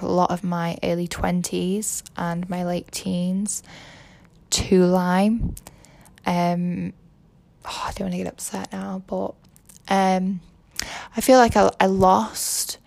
a 0.00 0.06
lot 0.06 0.30
of 0.30 0.44
my 0.44 0.78
early 0.82 1.08
20s 1.08 2.02
and 2.16 2.48
my 2.48 2.64
late 2.64 2.90
teens 2.92 3.62
to 4.50 4.84
Lyme. 4.84 5.54
Um, 6.26 6.92
oh, 7.64 7.84
I 7.86 7.92
don't 7.92 8.06
want 8.06 8.12
to 8.12 8.18
get 8.18 8.26
upset 8.26 8.72
now, 8.72 9.02
but 9.06 9.34
um, 9.88 10.40
I 11.16 11.20
feel 11.20 11.38
like 11.38 11.56
I, 11.56 11.70
I 11.80 11.86
lost 11.86 12.78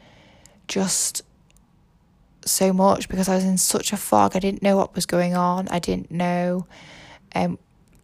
just 0.68 1.24
so 2.46 2.74
much 2.74 3.10
because 3.10 3.30
I 3.30 3.36
was 3.36 3.44
in 3.44 3.58
such 3.58 3.94
a 3.94 3.98
fog. 3.98 4.36
I 4.36 4.40
didn't 4.40 4.62
know 4.62 4.78
what 4.78 4.96
was 4.96 5.06
going 5.06 5.36
on. 5.36 5.68
I 5.70 5.80
didn't 5.80 6.12
know 6.12 6.68
um, 7.36 7.58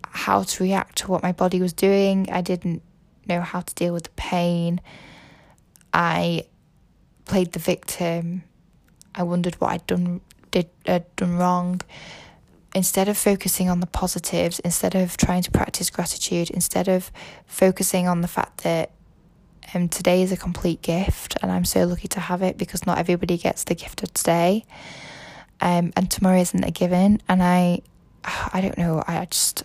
how 0.04 0.44
to 0.44 0.64
react 0.64 1.00
to 1.00 1.12
what 1.12 1.24
my 1.24 1.32
body 1.32 1.62
was 1.62 1.74
doing. 1.74 2.28
I 2.32 2.42
didn't 2.42 2.82
know 3.28 3.42
how 3.42 3.62
to 3.62 3.76
deal 3.76 3.94
with 3.94 4.04
the 4.04 4.10
pain. 4.12 4.82
I 6.00 6.46
played 7.26 7.52
the 7.52 7.60
victim. 7.60 8.44
I 9.14 9.24
wondered 9.24 9.56
what 9.56 9.72
I'd 9.72 9.86
done 9.86 10.22
did 10.50 10.70
uh, 10.88 11.02
done 11.18 11.38
wrong. 11.38 11.82
Instead 12.74 13.10
of 13.10 13.18
focusing 13.18 13.68
on 13.68 13.82
the 13.82 13.86
positives, 13.88 14.60
instead 14.60 14.96
of 14.96 15.18
trying 15.18 15.44
to 15.44 15.52
practice 15.52 15.90
gratitude, 15.90 16.50
instead 16.52 16.88
of 16.88 17.12
focusing 17.46 18.08
on 18.08 18.22
the 18.22 18.30
fact 18.30 18.64
that 18.64 18.92
um, 19.74 19.90
today 19.90 20.22
is 20.22 20.32
a 20.32 20.38
complete 20.38 20.82
gift 20.82 21.36
and 21.42 21.52
I'm 21.52 21.66
so 21.66 21.84
lucky 21.86 22.08
to 22.10 22.22
have 22.22 22.42
it 22.42 22.58
because 22.58 22.86
not 22.86 22.98
everybody 22.98 23.38
gets 23.38 23.66
the 23.66 23.76
gift 23.76 24.02
of 24.02 24.14
today. 24.14 24.66
Um, 25.60 25.92
and 25.98 26.10
tomorrow 26.10 26.40
isn't 26.40 26.64
a 26.64 26.72
given. 26.72 27.22
And 27.28 27.44
I, 27.44 27.82
I 28.24 28.62
don't 28.62 28.78
know, 28.78 29.04
I 29.06 29.26
just, 29.26 29.64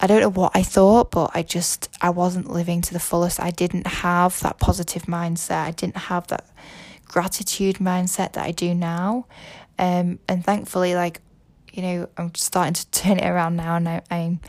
I 0.00 0.06
don't 0.06 0.20
know 0.20 0.30
what 0.30 0.52
I 0.54 0.62
thought, 0.62 1.10
but 1.10 1.30
I 1.34 1.42
just, 1.42 1.88
I 2.00 2.10
wasn't 2.10 2.50
living 2.50 2.82
to 2.82 2.92
the 2.92 3.00
fullest. 3.00 3.40
I 3.40 3.50
didn't 3.50 3.86
have 3.86 4.40
that 4.40 4.58
positive 4.58 5.04
mindset. 5.04 5.64
I 5.64 5.70
didn't 5.70 5.96
have 5.96 6.26
that 6.28 6.46
gratitude 7.06 7.76
mindset 7.76 8.32
that 8.32 8.44
I 8.44 8.50
do 8.50 8.74
now. 8.74 9.26
Um, 9.78 10.18
and 10.28 10.44
thankfully, 10.44 10.94
like, 10.94 11.20
you 11.72 11.82
know, 11.82 12.08
I'm 12.16 12.34
starting 12.34 12.74
to 12.74 12.90
turn 12.90 13.18
it 13.18 13.26
around 13.26 13.56
now 13.56 13.76
and 13.76 13.88
I, 13.88 14.02
I'm 14.10 14.40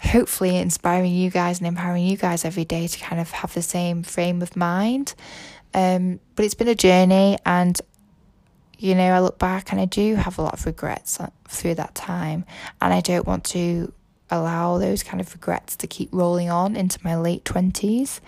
hopefully 0.00 0.56
inspiring 0.56 1.12
you 1.12 1.30
guys 1.30 1.58
and 1.58 1.66
empowering 1.66 2.06
you 2.06 2.16
guys 2.16 2.44
every 2.44 2.64
day 2.64 2.86
to 2.86 2.98
kind 2.98 3.20
of 3.20 3.30
have 3.30 3.54
the 3.54 3.62
same 3.62 4.02
frame 4.02 4.42
of 4.42 4.56
mind. 4.56 5.14
Um, 5.74 6.20
but 6.34 6.44
it's 6.44 6.54
been 6.54 6.68
a 6.68 6.74
journey 6.74 7.38
and 7.44 7.80
you 8.78 8.94
know, 8.94 9.12
I 9.12 9.18
look 9.18 9.38
back 9.38 9.72
and 9.72 9.80
I 9.80 9.86
do 9.86 10.14
have 10.14 10.38
a 10.38 10.42
lot 10.42 10.54
of 10.54 10.64
regrets 10.64 11.18
uh, 11.18 11.30
through 11.48 11.74
that 11.74 11.94
time, 11.96 12.44
and 12.80 12.94
I 12.94 13.00
don't 13.00 13.26
want 13.26 13.42
to 13.46 13.92
allow 14.30 14.78
those 14.78 15.02
kind 15.02 15.20
of 15.20 15.32
regrets 15.32 15.76
to 15.76 15.86
keep 15.86 16.08
rolling 16.12 16.50
on 16.50 16.76
into 16.76 16.98
my 17.02 17.16
late 17.16 17.44
20s 17.44 18.20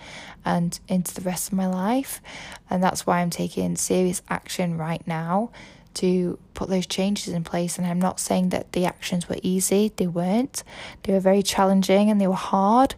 and 0.43 0.79
into 0.87 1.13
the 1.13 1.21
rest 1.21 1.47
of 1.47 1.53
my 1.53 1.67
life. 1.67 2.21
And 2.69 2.83
that's 2.83 3.05
why 3.05 3.19
I'm 3.19 3.29
taking 3.29 3.75
serious 3.75 4.21
action 4.29 4.77
right 4.77 5.05
now 5.05 5.51
to 5.95 6.39
put 6.53 6.69
those 6.69 6.87
changes 6.87 7.33
in 7.33 7.43
place. 7.43 7.77
And 7.77 7.85
I'm 7.85 7.99
not 7.99 8.19
saying 8.19 8.49
that 8.49 8.71
the 8.71 8.85
actions 8.85 9.27
were 9.27 9.37
easy, 9.43 9.91
they 9.95 10.07
weren't. 10.07 10.63
They 11.03 11.13
were 11.13 11.19
very 11.19 11.43
challenging 11.43 12.09
and 12.09 12.19
they 12.19 12.27
were 12.27 12.33
hard 12.33 12.95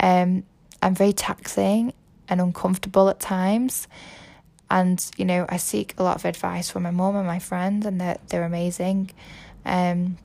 um, 0.00 0.44
and 0.80 0.96
very 0.96 1.12
taxing 1.12 1.92
and 2.28 2.40
uncomfortable 2.40 3.08
at 3.08 3.20
times. 3.20 3.88
And, 4.70 5.04
you 5.16 5.24
know, 5.24 5.46
I 5.48 5.56
seek 5.56 5.94
a 5.98 6.02
lot 6.02 6.16
of 6.16 6.24
advice 6.24 6.70
from 6.70 6.82
my 6.82 6.90
mom 6.90 7.16
and 7.16 7.26
my 7.26 7.38
friends, 7.38 7.86
and 7.86 7.98
they're, 7.98 8.18
they're 8.28 8.44
amazing. 8.44 9.10
Um, 9.64 10.18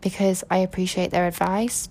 because 0.00 0.44
I 0.50 0.58
appreciate 0.58 1.10
their 1.10 1.26
advice. 1.26 1.88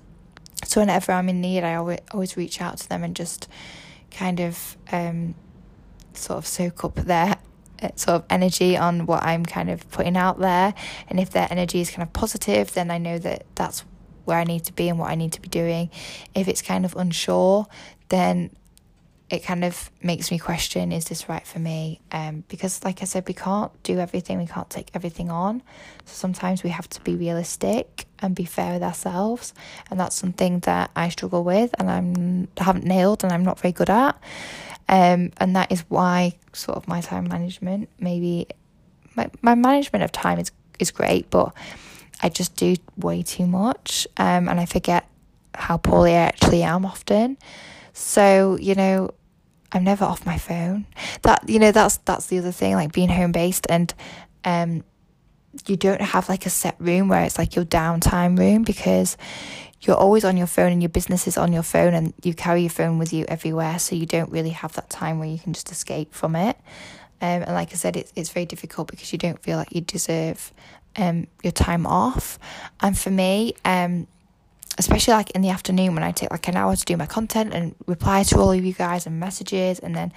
So 0.65 0.81
whenever 0.81 1.11
I'm 1.11 1.29
in 1.29 1.41
need, 1.41 1.63
I 1.63 1.75
always 1.75 1.99
always 2.11 2.37
reach 2.37 2.61
out 2.61 2.77
to 2.79 2.89
them 2.89 3.03
and 3.03 3.15
just 3.15 3.47
kind 4.11 4.39
of 4.39 4.77
um, 4.91 5.35
sort 6.13 6.37
of 6.37 6.47
soak 6.47 6.83
up 6.83 6.95
their 6.95 7.37
sort 7.95 8.15
of 8.15 8.25
energy 8.29 8.75
on 8.75 9.05
what 9.05 9.23
I'm 9.23 9.45
kind 9.45 9.69
of 9.69 9.89
putting 9.89 10.17
out 10.17 10.39
there. 10.39 10.73
And 11.07 11.19
if 11.19 11.29
their 11.29 11.47
energy 11.49 11.79
is 11.81 11.89
kind 11.89 12.03
of 12.03 12.13
positive, 12.13 12.73
then 12.73 12.91
I 12.91 12.97
know 12.97 13.17
that 13.19 13.45
that's 13.55 13.83
where 14.25 14.37
I 14.37 14.43
need 14.43 14.63
to 14.65 14.73
be 14.73 14.89
and 14.89 14.99
what 14.99 15.09
I 15.09 15.15
need 15.15 15.33
to 15.33 15.41
be 15.41 15.49
doing. 15.49 15.89
If 16.35 16.47
it's 16.47 16.61
kind 16.61 16.85
of 16.85 16.95
unsure, 16.95 17.67
then 18.09 18.51
it 19.29 19.43
kind 19.43 19.63
of 19.63 19.91
makes 20.01 20.31
me 20.31 20.39
question 20.39 20.91
is 20.91 21.05
this 21.05 21.29
right 21.29 21.45
for 21.45 21.59
me? 21.59 22.01
Um, 22.11 22.43
because 22.47 22.83
like 22.83 23.01
i 23.01 23.05
said 23.05 23.27
we 23.27 23.33
can't 23.33 23.71
do 23.83 23.99
everything 23.99 24.37
we 24.37 24.47
can't 24.47 24.69
take 24.69 24.89
everything 24.93 25.29
on. 25.29 25.61
So 26.05 26.13
sometimes 26.13 26.63
we 26.63 26.71
have 26.71 26.89
to 26.89 27.01
be 27.01 27.15
realistic 27.15 28.05
and 28.19 28.35
be 28.35 28.45
fair 28.45 28.73
with 28.73 28.83
ourselves. 28.83 29.53
And 29.89 29.99
that's 29.99 30.15
something 30.15 30.59
that 30.59 30.91
i 30.95 31.09
struggle 31.09 31.43
with 31.43 31.73
and 31.79 31.89
i'm 31.89 32.47
haven't 32.57 32.85
nailed 32.85 33.23
and 33.23 33.31
i'm 33.31 33.43
not 33.43 33.59
very 33.59 33.71
good 33.71 33.89
at. 33.89 34.19
Um, 34.87 35.31
and 35.37 35.55
that 35.55 35.71
is 35.71 35.81
why 35.89 36.37
sort 36.53 36.77
of 36.77 36.87
my 36.87 37.01
time 37.01 37.27
management 37.27 37.89
maybe 37.99 38.47
my, 39.15 39.29
my 39.41 39.55
management 39.55 40.03
of 40.03 40.11
time 40.11 40.39
is 40.39 40.51
is 40.79 40.89
great 40.91 41.29
but 41.29 41.53
i 42.23 42.29
just 42.29 42.55
do 42.55 42.75
way 42.97 43.21
too 43.21 43.45
much 43.45 44.07
um, 44.17 44.47
and 44.49 44.59
i 44.59 44.65
forget 44.65 45.07
how 45.53 45.77
poorly 45.77 46.13
i 46.13 46.21
actually 46.21 46.63
am 46.63 46.85
often. 46.85 47.37
So, 47.93 48.57
you 48.61 48.75
know, 48.75 49.11
I'm 49.71 49.83
never 49.83 50.05
off 50.05 50.25
my 50.25 50.37
phone. 50.37 50.85
That 51.21 51.47
you 51.47 51.59
know 51.59 51.71
that's 51.71 51.97
that's 51.97 52.27
the 52.27 52.39
other 52.39 52.51
thing 52.51 52.75
like 52.75 52.91
being 52.91 53.09
home 53.09 53.31
based 53.31 53.67
and 53.69 53.93
um 54.43 54.83
you 55.65 55.75
don't 55.75 56.01
have 56.01 56.29
like 56.29 56.45
a 56.45 56.49
set 56.49 56.75
room 56.79 57.07
where 57.07 57.23
it's 57.23 57.37
like 57.37 57.55
your 57.55 57.65
downtime 57.65 58.37
room 58.37 58.63
because 58.63 59.17
you're 59.81 59.95
always 59.95 60.25
on 60.25 60.37
your 60.37 60.47
phone 60.47 60.71
and 60.71 60.81
your 60.81 60.89
business 60.89 61.27
is 61.27 61.37
on 61.37 61.53
your 61.53 61.63
phone 61.63 61.93
and 61.93 62.13
you 62.23 62.33
carry 62.33 62.61
your 62.61 62.69
phone 62.69 62.99
with 62.99 63.13
you 63.13 63.25
everywhere 63.27 63.79
so 63.79 63.95
you 63.95 64.05
don't 64.05 64.31
really 64.31 64.49
have 64.49 64.73
that 64.73 64.89
time 64.89 65.19
where 65.19 65.27
you 65.27 65.39
can 65.39 65.53
just 65.53 65.71
escape 65.71 66.13
from 66.13 66.35
it. 66.35 66.57
Um, 67.21 67.43
and 67.43 67.53
like 67.53 67.71
I 67.71 67.75
said, 67.75 67.97
it's 67.97 68.13
it's 68.15 68.29
very 68.29 68.45
difficult 68.45 68.89
because 68.89 69.11
you 69.11 69.19
don't 69.19 69.39
feel 69.39 69.57
like 69.57 69.73
you 69.73 69.81
deserve 69.81 70.53
um 70.95 71.27
your 71.43 71.51
time 71.51 71.85
off. 71.85 72.39
And 72.81 72.97
for 72.97 73.09
me, 73.11 73.53
um 73.65 74.07
especially 74.79 75.13
like 75.13 75.29
in 75.31 75.41
the 75.41 75.49
afternoon 75.49 75.93
when 75.93 76.03
I 76.03 76.13
take 76.13 76.31
like 76.31 76.47
an 76.47 76.55
hour 76.55 76.73
to 76.73 76.85
do 76.85 76.95
my 76.95 77.05
content 77.05 77.53
and 77.53 77.75
reply 77.85 78.23
to 78.23 78.39
all 78.39 78.51
of 78.51 78.63
you 78.63 78.73
guys 78.73 79.05
and 79.05 79.19
messages. 79.19 79.77
And 79.77 79.93
then 79.93 80.13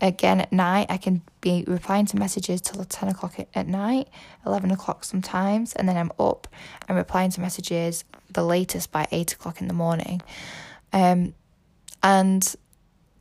again 0.00 0.40
at 0.40 0.50
night, 0.50 0.86
I 0.88 0.96
can 0.96 1.20
be 1.42 1.62
replying 1.66 2.06
to 2.06 2.18
messages 2.18 2.62
till 2.62 2.82
10 2.82 3.10
o'clock 3.10 3.34
at 3.54 3.68
night, 3.68 4.08
11 4.46 4.70
o'clock 4.70 5.04
sometimes. 5.04 5.74
And 5.74 5.86
then 5.86 5.98
I'm 5.98 6.10
up 6.18 6.48
and 6.88 6.96
replying 6.96 7.30
to 7.32 7.42
messages 7.42 8.04
the 8.32 8.42
latest 8.42 8.90
by 8.90 9.06
8 9.12 9.34
o'clock 9.34 9.60
in 9.60 9.68
the 9.68 9.74
morning. 9.74 10.22
Um, 10.94 11.34
and 12.02 12.56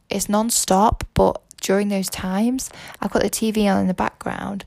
it's 0.09 0.29
non 0.29 0.49
stop, 0.49 1.03
but 1.13 1.41
during 1.59 1.89
those 1.89 2.09
times, 2.09 2.69
I've 3.01 3.11
got 3.11 3.23
the 3.23 3.29
TV 3.29 3.65
on 3.69 3.81
in 3.81 3.87
the 3.87 3.93
background. 3.93 4.63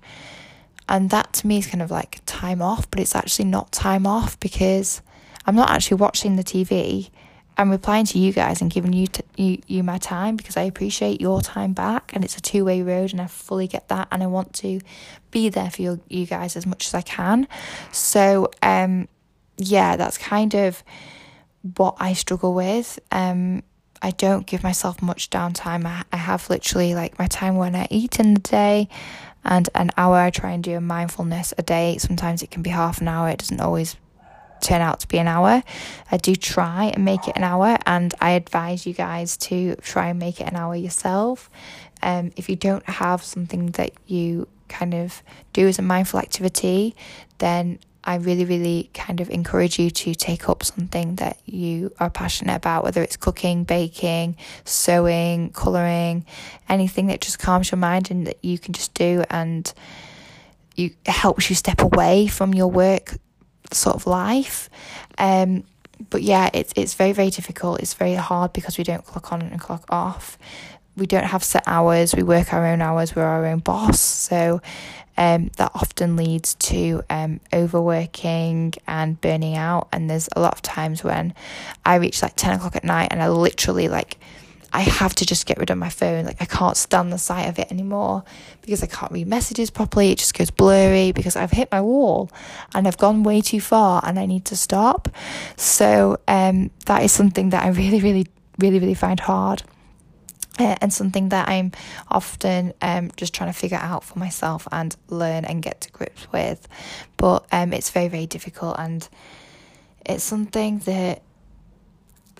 And 0.86 1.08
that 1.10 1.32
to 1.34 1.46
me 1.46 1.58
is 1.58 1.66
kind 1.66 1.80
of 1.80 1.90
like 1.90 2.20
time 2.26 2.60
off, 2.60 2.90
but 2.90 3.00
it's 3.00 3.16
actually 3.16 3.46
not 3.46 3.72
time 3.72 4.06
off 4.06 4.38
because 4.38 5.00
I'm 5.46 5.54
not 5.54 5.70
actually 5.70 5.98
watching 5.98 6.36
the 6.36 6.44
TV. 6.44 7.10
I'm 7.56 7.70
replying 7.70 8.06
to 8.06 8.18
you 8.18 8.32
guys 8.32 8.62
and 8.62 8.70
giving 8.70 8.92
you, 8.92 9.06
t- 9.06 9.22
you 9.36 9.60
you 9.66 9.82
my 9.82 9.98
time 9.98 10.36
because 10.36 10.56
I 10.56 10.62
appreciate 10.62 11.20
your 11.20 11.42
time 11.42 11.74
back 11.74 12.12
and 12.14 12.24
it's 12.24 12.36
a 12.36 12.40
two 12.40 12.64
way 12.64 12.80
road 12.80 13.12
and 13.12 13.20
I 13.20 13.26
fully 13.26 13.66
get 13.66 13.88
that 13.88 14.08
and 14.10 14.22
I 14.22 14.28
want 14.28 14.54
to 14.54 14.80
be 15.30 15.50
there 15.50 15.70
for 15.70 15.82
you, 15.82 16.00
you 16.08 16.24
guys 16.24 16.56
as 16.56 16.66
much 16.66 16.86
as 16.86 16.94
I 16.94 17.02
can. 17.02 17.46
So 17.92 18.50
um 18.62 19.08
yeah, 19.58 19.96
that's 19.96 20.16
kind 20.16 20.54
of 20.54 20.82
what 21.76 21.96
I 21.98 22.14
struggle 22.14 22.54
with. 22.54 22.98
Um 23.12 23.62
I 24.00 24.12
don't 24.12 24.46
give 24.46 24.62
myself 24.62 25.02
much 25.02 25.28
downtime. 25.28 25.84
I, 25.84 26.04
I 26.10 26.16
have 26.16 26.48
literally 26.48 26.94
like 26.94 27.18
my 27.18 27.26
time 27.26 27.56
when 27.56 27.74
I 27.76 27.86
eat 27.90 28.18
in 28.18 28.32
the 28.34 28.40
day 28.40 28.88
and 29.44 29.68
an 29.74 29.90
hour 29.98 30.16
I 30.16 30.30
try 30.30 30.52
and 30.52 30.64
do 30.64 30.76
a 30.76 30.80
mindfulness 30.80 31.52
a 31.58 31.62
day. 31.62 31.98
Sometimes 31.98 32.42
it 32.42 32.50
can 32.50 32.62
be 32.62 32.70
half 32.70 33.02
an 33.02 33.08
hour. 33.08 33.28
It 33.28 33.40
doesn't 33.40 33.60
always 33.60 33.96
turn 34.60 34.80
out 34.80 35.00
to 35.00 35.08
be 35.08 35.18
an 35.18 35.28
hour. 35.28 35.62
I 36.10 36.16
do 36.16 36.34
try 36.34 36.86
and 36.86 37.04
make 37.04 37.28
it 37.28 37.36
an 37.36 37.44
hour, 37.44 37.78
and 37.86 38.14
I 38.20 38.32
advise 38.32 38.86
you 38.86 38.94
guys 38.94 39.36
to 39.38 39.76
try 39.76 40.08
and 40.08 40.18
make 40.18 40.40
it 40.40 40.48
an 40.48 40.56
hour 40.56 40.74
yourself. 40.74 41.50
Um, 42.02 42.32
if 42.36 42.48
you 42.48 42.56
don't 42.56 42.86
have 42.88 43.22
something 43.22 43.72
that 43.72 43.92
you 44.06 44.48
kind 44.68 44.94
of 44.94 45.22
do 45.52 45.68
as 45.68 45.78
a 45.78 45.82
mindful 45.82 46.20
activity, 46.20 46.94
then 47.38 47.78
I 48.02 48.14
really, 48.16 48.46
really 48.46 48.90
kind 48.94 49.20
of 49.20 49.28
encourage 49.28 49.78
you 49.78 49.90
to 49.90 50.14
take 50.14 50.48
up 50.48 50.64
something 50.64 51.16
that 51.16 51.38
you 51.44 51.92
are 52.00 52.08
passionate 52.08 52.56
about, 52.56 52.82
whether 52.82 53.02
it's 53.02 53.16
cooking, 53.16 53.64
baking, 53.64 54.36
sewing, 54.64 55.50
colouring, 55.50 56.24
anything 56.68 57.08
that 57.08 57.20
just 57.20 57.38
calms 57.38 57.70
your 57.70 57.78
mind 57.78 58.10
and 58.10 58.26
that 58.26 58.42
you 58.42 58.58
can 58.58 58.72
just 58.72 58.94
do 58.94 59.24
and 59.28 59.72
you 60.76 60.90
helps 61.04 61.50
you 61.50 61.56
step 61.56 61.82
away 61.82 62.26
from 62.26 62.54
your 62.54 62.68
work 62.68 63.16
sort 63.72 63.96
of 63.96 64.06
life. 64.06 64.70
Um, 65.18 65.64
but 66.08 66.22
yeah, 66.22 66.48
it's 66.54 66.72
it's 66.76 66.94
very 66.94 67.12
very 67.12 67.30
difficult. 67.30 67.80
It's 67.80 67.94
very 67.94 68.14
hard 68.14 68.52
because 68.52 68.78
we 68.78 68.84
don't 68.84 69.04
clock 69.04 69.32
on 69.32 69.42
and 69.42 69.60
clock 69.60 69.84
off. 69.90 70.38
We 70.96 71.06
don't 71.06 71.24
have 71.24 71.44
set 71.44 71.62
hours. 71.66 72.14
We 72.14 72.22
work 72.22 72.52
our 72.52 72.66
own 72.66 72.82
hours. 72.82 73.14
We're 73.14 73.22
our 73.22 73.46
own 73.46 73.60
boss. 73.60 74.00
So 74.00 74.60
um, 75.16 75.50
that 75.56 75.70
often 75.74 76.16
leads 76.16 76.54
to 76.54 77.02
um, 77.10 77.40
overworking 77.52 78.74
and 78.86 79.20
burning 79.20 79.56
out. 79.56 79.88
And 79.92 80.08
there's 80.08 80.28
a 80.34 80.40
lot 80.40 80.54
of 80.54 80.62
times 80.62 81.04
when 81.04 81.34
I 81.84 81.96
reach 81.96 82.22
like 82.22 82.34
ten 82.36 82.54
o'clock 82.54 82.76
at 82.76 82.84
night 82.84 83.08
and 83.10 83.22
I 83.22 83.28
literally 83.28 83.88
like 83.88 84.18
I 84.72 84.80
have 84.82 85.14
to 85.16 85.26
just 85.26 85.46
get 85.46 85.58
rid 85.58 85.70
of 85.70 85.78
my 85.78 85.88
phone. 85.88 86.24
Like 86.24 86.40
I 86.40 86.44
can't 86.44 86.76
stand 86.76 87.12
the 87.12 87.18
sight 87.18 87.48
of 87.48 87.58
it 87.58 87.70
anymore 87.72 88.24
because 88.62 88.82
I 88.82 88.86
can't 88.86 89.10
read 89.10 89.26
messages 89.26 89.70
properly. 89.70 90.12
It 90.12 90.18
just 90.18 90.34
goes 90.34 90.50
blurry 90.50 91.12
because 91.12 91.36
I've 91.36 91.50
hit 91.50 91.70
my 91.72 91.80
wall 91.80 92.30
and 92.74 92.86
I've 92.86 92.98
gone 92.98 93.22
way 93.22 93.40
too 93.40 93.60
far 93.60 94.02
and 94.04 94.18
I 94.18 94.26
need 94.26 94.44
to 94.46 94.56
stop. 94.56 95.08
So 95.56 96.18
um, 96.28 96.70
that 96.86 97.02
is 97.02 97.12
something 97.12 97.50
that 97.50 97.64
I 97.64 97.68
really, 97.68 98.00
really, 98.00 98.26
really, 98.58 98.78
really 98.78 98.94
find 98.94 99.18
hard. 99.20 99.62
Uh, 100.58 100.76
and 100.82 100.92
something 100.92 101.30
that 101.30 101.48
I'm 101.48 101.72
often 102.08 102.74
um, 102.82 103.10
just 103.16 103.32
trying 103.32 103.50
to 103.50 103.58
figure 103.58 103.78
out 103.78 104.04
for 104.04 104.18
myself 104.18 104.68
and 104.70 104.94
learn 105.08 105.46
and 105.46 105.62
get 105.62 105.80
to 105.82 105.90
grips 105.90 106.30
with. 106.32 106.68
But 107.16 107.46
um, 107.50 107.72
it's 107.72 107.88
very, 107.90 108.08
very 108.08 108.26
difficult 108.26 108.76
and 108.78 109.08
it's 110.04 110.22
something 110.22 110.80
that 110.80 111.22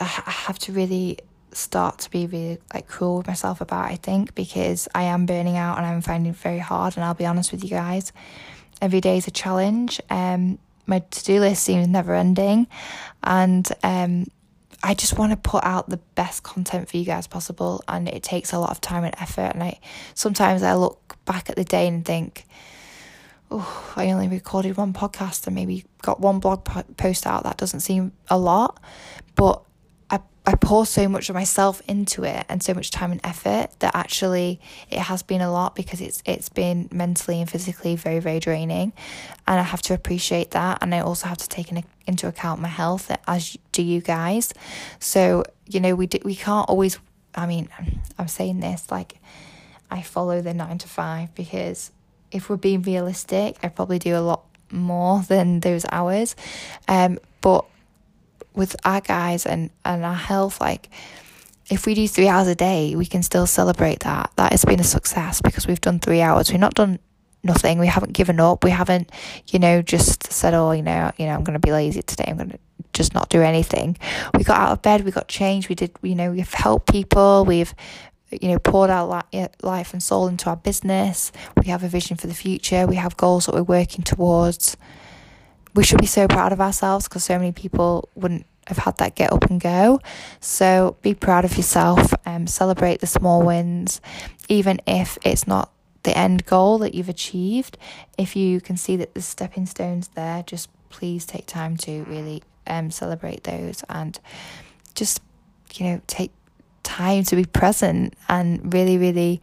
I 0.01 0.05
have 0.05 0.59
to 0.61 0.73
really 0.73 1.19
start 1.53 1.99
to 1.99 2.11
be 2.11 2.27
really 2.27 2.59
like 2.73 2.89
cruel 2.89 3.19
with 3.19 3.27
myself 3.27 3.61
about 3.61 3.91
I 3.91 3.97
think 3.97 4.35
because 4.35 4.89
I 4.95 5.05
am 5.05 5.27
burning 5.27 5.57
out 5.57 5.79
and 5.79 5.87
I'm 5.87 6.01
finding 6.01 6.33
it 6.33 6.37
very 6.37 6.59
hard 6.59 6.97
and 6.97 7.05
I'll 7.05 7.15
be 7.15 7.27
honest 7.27 7.53
with 7.53 7.65
you 7.65 7.71
guys 7.71 8.13
every 8.81 9.01
day 9.01 9.19
is 9.19 9.27
a 9.27 9.31
challenge. 9.31 10.01
Um 10.11 10.59
my 10.87 11.01
to-do 11.11 11.41
list 11.41 11.63
seems 11.63 11.87
never 11.89 12.15
ending 12.15 12.67
and 13.23 13.69
um 13.83 14.27
I 14.83 14.95
just 14.95 15.19
want 15.19 15.33
to 15.33 15.37
put 15.37 15.63
out 15.63 15.91
the 15.91 15.99
best 16.15 16.43
content 16.43 16.89
for 16.89 16.97
you 16.97 17.05
guys 17.05 17.27
possible 17.27 17.85
and 17.87 18.09
it 18.09 18.23
takes 18.23 18.53
a 18.53 18.59
lot 18.59 18.71
of 18.71 18.81
time 18.81 19.05
and 19.05 19.15
effort 19.21 19.53
and 19.55 19.63
I 19.63 19.81
sometimes 20.15 20.63
I 20.63 20.75
look 20.75 21.17
back 21.27 21.51
at 21.51 21.57
the 21.57 21.65
day 21.65 21.87
and 21.87 22.05
think 22.05 22.45
oh 23.51 23.93
I 23.97 24.11
only 24.11 24.29
recorded 24.29 24.77
one 24.77 24.93
podcast 24.93 25.47
and 25.47 25.55
maybe 25.55 25.85
got 26.03 26.21
one 26.21 26.39
blog 26.39 26.65
post 26.97 27.27
out. 27.27 27.43
That 27.45 27.57
doesn't 27.57 27.81
seem 27.81 28.13
a 28.29 28.39
lot 28.39 28.81
but 29.35 29.63
I 30.51 30.57
pour 30.57 30.85
so 30.85 31.09
much 31.09 31.29
of 31.29 31.37
myself 31.37 31.81
into 31.87 32.25
it 32.25 32.45
and 32.49 32.61
so 32.61 32.75
much 32.75 32.91
time 32.91 33.13
and 33.13 33.21
effort 33.23 33.69
that 33.79 33.95
actually 33.95 34.61
it 34.91 34.99
has 34.99 35.23
been 35.23 35.41
a 35.41 35.53
lot 35.53 35.77
because 35.77 36.01
it's 36.01 36.25
it's 36.27 36.49
been 36.49 36.89
mentally 36.91 37.41
and 37.41 37.49
physically 37.49 37.95
very 37.95 38.19
very 38.19 38.41
draining. 38.41 38.93
And 39.47 39.61
I 39.61 39.63
have 39.63 39.81
to 39.83 39.95
appreciate 39.95 40.51
that. 40.51 40.79
And 40.83 40.93
I 40.93 41.01
also 41.03 41.29
have 41.29 41.39
to 41.39 41.49
take 41.49 41.71
in, 41.71 41.85
into 42.05 42.27
account 42.27 42.61
my 42.61 42.67
health 42.67 43.13
as 43.29 43.57
do 43.71 43.81
you 43.81 44.01
guys. 44.01 44.53
So 44.99 45.45
you 45.69 45.79
know 45.79 45.95
we 45.95 46.09
do, 46.09 46.19
we 46.25 46.35
can't 46.35 46.69
always 46.69 46.99
I 47.37 47.47
mean 47.47 47.69
I'm 48.19 48.27
saying 48.27 48.59
this 48.59 48.91
like 48.91 49.21
I 49.89 50.03
follow 50.03 50.41
the 50.41 50.53
9 50.53 50.79
to 50.79 50.89
5 50.89 51.33
because 51.37 51.93
if 52.33 52.51
we're 52.51 52.57
being 52.57 52.83
realistic 52.83 53.57
I 53.63 53.69
probably 53.69 54.01
do 54.01 54.17
a 54.17 54.25
lot 54.31 54.47
more 54.73 55.23
than 55.29 55.61
those 55.61 55.87
hours. 55.93 56.35
Um 56.89 57.21
but 57.41 57.67
with 58.55 58.77
our 58.85 59.01
guys 59.01 59.47
and, 59.47 59.71
and 59.85 60.05
our 60.05 60.15
health, 60.15 60.61
like 60.61 60.89
if 61.71 61.87
we 61.87 61.95
do 61.95 62.09
three 62.09 62.29
hours 62.29 62.49
a 62.49 62.55
day, 62.55 62.97
we 62.97 63.07
can 63.07 63.23
still 63.23 63.47
celebrate 63.47 64.01
that. 64.01 64.33
That 64.37 64.53
has 64.53 64.65
been 64.65 64.81
a 64.81 64.85
success 64.85 65.41
because 65.41 65.67
we've 65.67 65.81
done 65.81 66.01
three 66.01 66.21
hours. 66.21 66.51
We've 66.51 66.61
not 66.61 66.75
done 66.75 66.99
nothing. 67.45 67.79
We 67.79 67.87
haven't 67.87 68.13
given 68.13 68.41
up. 68.41 68.65
We 68.65 68.71
haven't, 68.71 69.11
you 69.49 69.59
know, 69.59 69.81
just 69.81 70.33
said, 70.33 70.53
oh, 70.53 70.73
you 70.73 70.83
know, 70.83 71.13
you 71.17 71.27
know, 71.27 71.33
I'm 71.33 71.45
going 71.45 71.55
to 71.55 71.65
be 71.65 71.73
lazy 71.73 72.03
today. 72.03 72.25
I'm 72.27 72.37
going 72.37 72.51
to 72.51 72.59
just 72.93 73.15
not 73.15 73.29
do 73.29 73.41
anything. 73.41 73.97
We 74.37 74.43
got 74.43 74.61
out 74.61 74.73
of 74.73 74.83
bed. 74.83 75.05
We 75.05 75.13
got 75.13 75.29
changed. 75.29 75.69
We 75.69 75.77
did, 75.77 75.93
you 76.03 76.17
know, 76.17 76.33
we've 76.33 76.53
helped 76.53 76.91
people. 76.91 77.45
We've, 77.45 77.73
you 78.31 78.49
know, 78.49 78.59
poured 78.59 78.91
our 78.91 79.25
eh, 79.33 79.49
life 79.63 79.93
and 79.93 80.03
soul 80.03 80.27
into 80.27 80.51
our 80.51 80.57
business. 80.57 81.31
We 81.57 81.69
have 81.69 81.85
a 81.85 81.89
vision 81.89 82.17
for 82.17 82.27
the 82.27 82.35
future. 82.35 82.87
We 82.87 82.97
have 82.97 83.17
goals 83.17 83.47
that 83.47 83.55
we're 83.55 83.63
working 83.63 84.03
towards 84.03 84.77
we 85.75 85.85
should 85.85 86.01
be 86.01 86.07
so 86.07 86.27
proud 86.27 86.53
of 86.53 86.61
ourselves 86.61 87.09
because 87.09 87.25
so 87.25 87.39
many 87.39 87.53
people 87.53 88.09
wouldn't 88.15 88.47
have 88.67 88.79
had 88.79 88.97
that 88.99 89.15
get 89.15 89.33
up 89.33 89.45
and 89.51 89.61
go. 89.61 90.01
So 90.41 90.97
be 91.03 91.15
proud 91.15 91.45
of 91.45 91.57
yourself 91.57 92.13
and 92.25 92.43
um, 92.43 92.47
celebrate 92.47 93.01
the 93.01 93.07
small 93.07 93.43
wins, 93.43 94.01
even 94.49 94.81
if 94.87 95.19
it's 95.25 95.47
not 95.47 95.71
the 96.03 96.17
end 96.17 96.47
goal 96.47 96.79
that 96.79 96.95
you've 96.95 97.09
achieved. 97.09 97.77
If 98.17 98.37
you 98.37 98.61
can 98.61 98.77
see 98.77 98.97
that 98.97 99.15
the 99.15 99.23
stepping 99.23 99.67
stones 99.67 100.09
there, 100.09 100.43
just 100.43 100.69
please 100.89 101.27
take 101.27 101.47
time 101.47 101.77
to 101.79 102.05
really 102.05 102.43
um, 102.67 102.91
celebrate 102.91 103.45
those 103.45 103.85
and 103.89 104.19
just, 104.95 105.21
you 105.75 105.87
know, 105.87 106.01
take 106.07 106.33
time 106.83 107.25
to 107.25 107.37
be 107.37 107.45
present 107.45 108.15
and 108.29 108.73
really, 108.73 108.99
really 108.99 109.41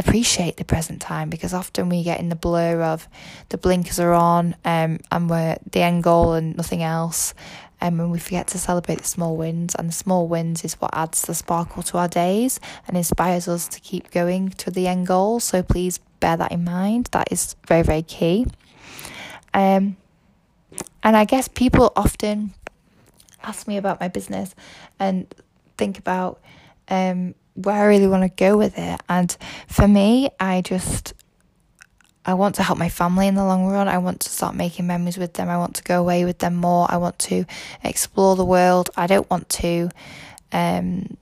appreciate 0.00 0.56
the 0.56 0.64
present 0.64 1.00
time 1.00 1.30
because 1.30 1.54
often 1.54 1.88
we 1.88 2.02
get 2.02 2.18
in 2.20 2.28
the 2.28 2.36
blur 2.36 2.82
of 2.82 3.08
the 3.50 3.58
blinkers 3.58 4.00
are 4.00 4.12
on 4.12 4.56
um, 4.64 4.98
and 5.10 5.30
we're 5.30 5.56
the 5.70 5.80
end 5.80 6.02
goal 6.02 6.32
and 6.34 6.56
nothing 6.56 6.82
else 6.82 7.34
um, 7.80 8.00
and 8.00 8.10
we 8.10 8.18
forget 8.18 8.46
to 8.48 8.58
celebrate 8.58 8.98
the 8.98 9.04
small 9.04 9.36
wins 9.36 9.74
and 9.74 9.88
the 9.88 9.92
small 9.92 10.26
wins 10.26 10.64
is 10.64 10.74
what 10.74 10.90
adds 10.92 11.22
the 11.22 11.34
sparkle 11.34 11.82
to 11.84 11.98
our 11.98 12.08
days 12.08 12.60
and 12.86 12.96
inspires 12.96 13.48
us 13.48 13.68
to 13.68 13.80
keep 13.80 14.10
going 14.10 14.50
to 14.50 14.70
the 14.70 14.86
end 14.86 15.06
goal. 15.06 15.40
So 15.40 15.62
please 15.62 15.98
bear 16.20 16.36
that 16.36 16.52
in 16.52 16.64
mind. 16.64 17.08
That 17.12 17.32
is 17.32 17.56
very 17.66 17.82
very 17.82 18.02
key. 18.02 18.46
Um, 19.54 19.96
and 21.02 21.16
i 21.16 21.24
guess 21.24 21.48
people 21.48 21.92
often 21.96 22.52
ask 23.42 23.66
me 23.66 23.76
about 23.76 24.00
my 24.00 24.08
business 24.08 24.54
and 24.98 25.34
think 25.76 25.98
about 25.98 26.40
um, 26.88 27.34
where 27.54 27.74
I 27.74 27.86
really 27.86 28.06
want 28.06 28.22
to 28.22 28.44
go 28.44 28.56
with 28.56 28.78
it. 28.78 29.00
And 29.08 29.36
for 29.66 29.86
me, 29.86 30.30
I 30.38 30.62
just 30.62 31.14
I 32.24 32.34
want 32.34 32.56
to 32.56 32.62
help 32.62 32.78
my 32.78 32.88
family 32.88 33.26
in 33.26 33.34
the 33.34 33.44
long 33.44 33.66
run. 33.66 33.88
I 33.88 33.98
want 33.98 34.20
to 34.20 34.28
start 34.28 34.54
making 34.54 34.86
memories 34.86 35.16
with 35.16 35.34
them. 35.34 35.48
I 35.48 35.56
want 35.56 35.76
to 35.76 35.82
go 35.82 36.00
away 36.00 36.24
with 36.24 36.38
them 36.38 36.54
more. 36.54 36.86
I 36.88 36.98
want 36.98 37.18
to 37.20 37.44
explore 37.82 38.36
the 38.36 38.44
world. 38.44 38.90
I 38.96 39.06
don't 39.06 39.28
want 39.30 39.48
to 39.50 39.90
um 40.52 41.16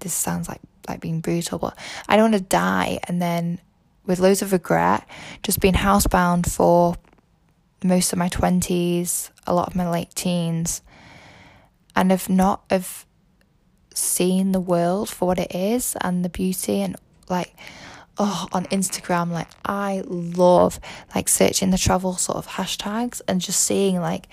this 0.00 0.12
sounds 0.12 0.48
like 0.48 0.60
like 0.88 1.00
being 1.00 1.20
brutal, 1.20 1.58
but 1.58 1.78
I 2.08 2.16
don't 2.16 2.32
want 2.32 2.42
to 2.42 2.48
die 2.48 3.00
and 3.04 3.20
then 3.20 3.60
with 4.06 4.18
loads 4.18 4.42
of 4.42 4.52
regret, 4.52 5.06
just 5.42 5.60
being 5.60 5.74
housebound 5.74 6.50
for 6.50 6.96
most 7.82 8.12
of 8.12 8.18
my 8.18 8.28
twenties, 8.28 9.30
a 9.46 9.54
lot 9.54 9.68
of 9.68 9.76
my 9.76 9.88
late 9.88 10.14
teens, 10.14 10.82
and 11.96 12.10
have 12.10 12.28
not 12.28 12.62
have 12.70 13.06
seeing 13.94 14.52
the 14.52 14.60
world 14.60 15.08
for 15.08 15.26
what 15.26 15.38
it 15.38 15.54
is 15.54 15.96
and 16.00 16.24
the 16.24 16.28
beauty 16.28 16.80
and 16.80 16.96
like 17.28 17.54
oh 18.18 18.46
on 18.52 18.64
Instagram 18.66 19.30
like 19.30 19.48
I 19.64 20.02
love 20.06 20.78
like 21.14 21.28
searching 21.28 21.70
the 21.70 21.78
travel 21.78 22.14
sort 22.14 22.38
of 22.38 22.46
hashtags 22.46 23.20
and 23.26 23.40
just 23.40 23.60
seeing 23.60 24.00
like 24.00 24.28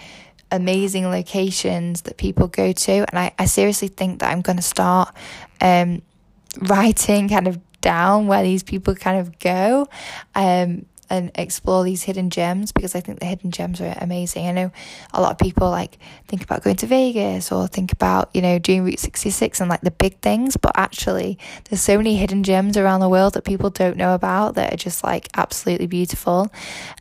amazing 0.52 1.10
locations 1.10 2.04
that 2.04 2.18
people 2.18 2.48
go 2.48 2.72
to. 2.72 2.92
And 2.92 3.20
I, 3.20 3.34
I 3.38 3.46
seriously 3.46 3.90
think 3.90 4.20
that 4.20 4.32
I'm 4.32 4.42
gonna 4.42 4.62
start 4.62 5.14
um 5.62 6.02
writing 6.62 7.30
kind 7.30 7.48
of 7.48 7.60
down 7.82 8.28
where 8.28 8.44
these 8.44 8.64
people 8.64 8.96
kind 8.96 9.20
of 9.20 9.40
go. 9.40 9.88
Um 10.36 10.86
and 11.10 11.32
explore 11.36 11.84
these 11.84 12.04
hidden 12.04 12.30
gems 12.30 12.72
because 12.72 12.96
I 12.96 13.00
think 13.00 13.20
the 13.20 13.26
hidden 13.26 13.52
gems 13.52 13.82
are 13.82 13.96
amazing. 14.00 14.48
I 14.48 14.52
know 14.52 14.72
a 15.14 15.22
lot 15.22 15.32
of 15.32 15.38
people 15.38 15.70
like 15.70 15.98
think 16.28 16.44
about 16.44 16.64
going 16.64 16.76
to 16.78 16.88
Vegas 16.88 17.52
or 17.52 17.68
think 17.68 17.92
about, 17.92 18.30
you 18.34 18.42
know, 18.42 18.60
doing 18.60 18.84
Route 18.84 19.00
66 19.00 19.60
and 19.60 19.70
like 19.70 19.82
the 19.82 19.92
big 19.92 20.20
things, 20.20 20.58
but 20.58 20.72
actually 20.76 21.38
there's 21.70 21.82
so 21.82 21.98
many 21.98 22.16
hidden 22.18 22.44
gems 22.44 22.78
around 22.78 23.00
the 23.00 23.10
world 23.10 23.34
that 23.34 23.46
people 23.46 23.70
don't 23.70 23.98
know 23.98 24.14
about 24.14 24.56
that 24.56 24.74
are 24.74 24.78
just 24.78 25.04
like 25.04 25.28
absolutely 25.36 25.88
beautiful. 25.88 26.52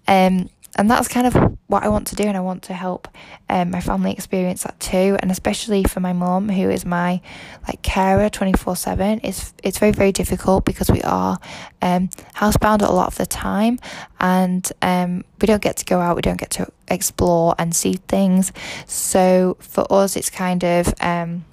Um 0.06 0.50
and 0.76 0.90
that's 0.90 1.08
kind 1.08 1.26
of 1.26 1.34
what 1.66 1.82
I 1.82 1.88
want 1.88 2.06
to 2.08 2.16
do, 2.16 2.24
and 2.24 2.36
I 2.36 2.40
want 2.40 2.62
to 2.64 2.74
help 2.74 3.08
um, 3.48 3.70
my 3.70 3.80
family 3.80 4.12
experience 4.12 4.62
that 4.62 4.78
too, 4.78 5.16
and 5.20 5.30
especially 5.30 5.82
for 5.84 6.00
my 6.00 6.12
mom, 6.12 6.48
who 6.48 6.70
is 6.70 6.84
my 6.84 7.20
like 7.66 7.82
carer 7.82 8.30
twenty 8.30 8.52
four 8.52 8.76
seven. 8.76 9.20
It's 9.24 9.52
it's 9.64 9.78
very 9.78 9.92
very 9.92 10.12
difficult 10.12 10.64
because 10.64 10.90
we 10.90 11.02
are 11.02 11.38
um, 11.82 12.08
housebound 12.34 12.82
a 12.82 12.92
lot 12.92 13.08
of 13.08 13.16
the 13.16 13.26
time, 13.26 13.78
and 14.20 14.70
um, 14.82 15.24
we 15.40 15.46
don't 15.46 15.62
get 15.62 15.76
to 15.78 15.84
go 15.84 16.00
out, 16.00 16.16
we 16.16 16.22
don't 16.22 16.38
get 16.38 16.50
to 16.50 16.70
explore 16.88 17.54
and 17.58 17.74
see 17.74 17.94
things. 18.08 18.52
So 18.86 19.56
for 19.60 19.90
us, 19.90 20.16
it's 20.16 20.30
kind 20.30 20.62
of 20.62 20.94
um, 21.00 21.44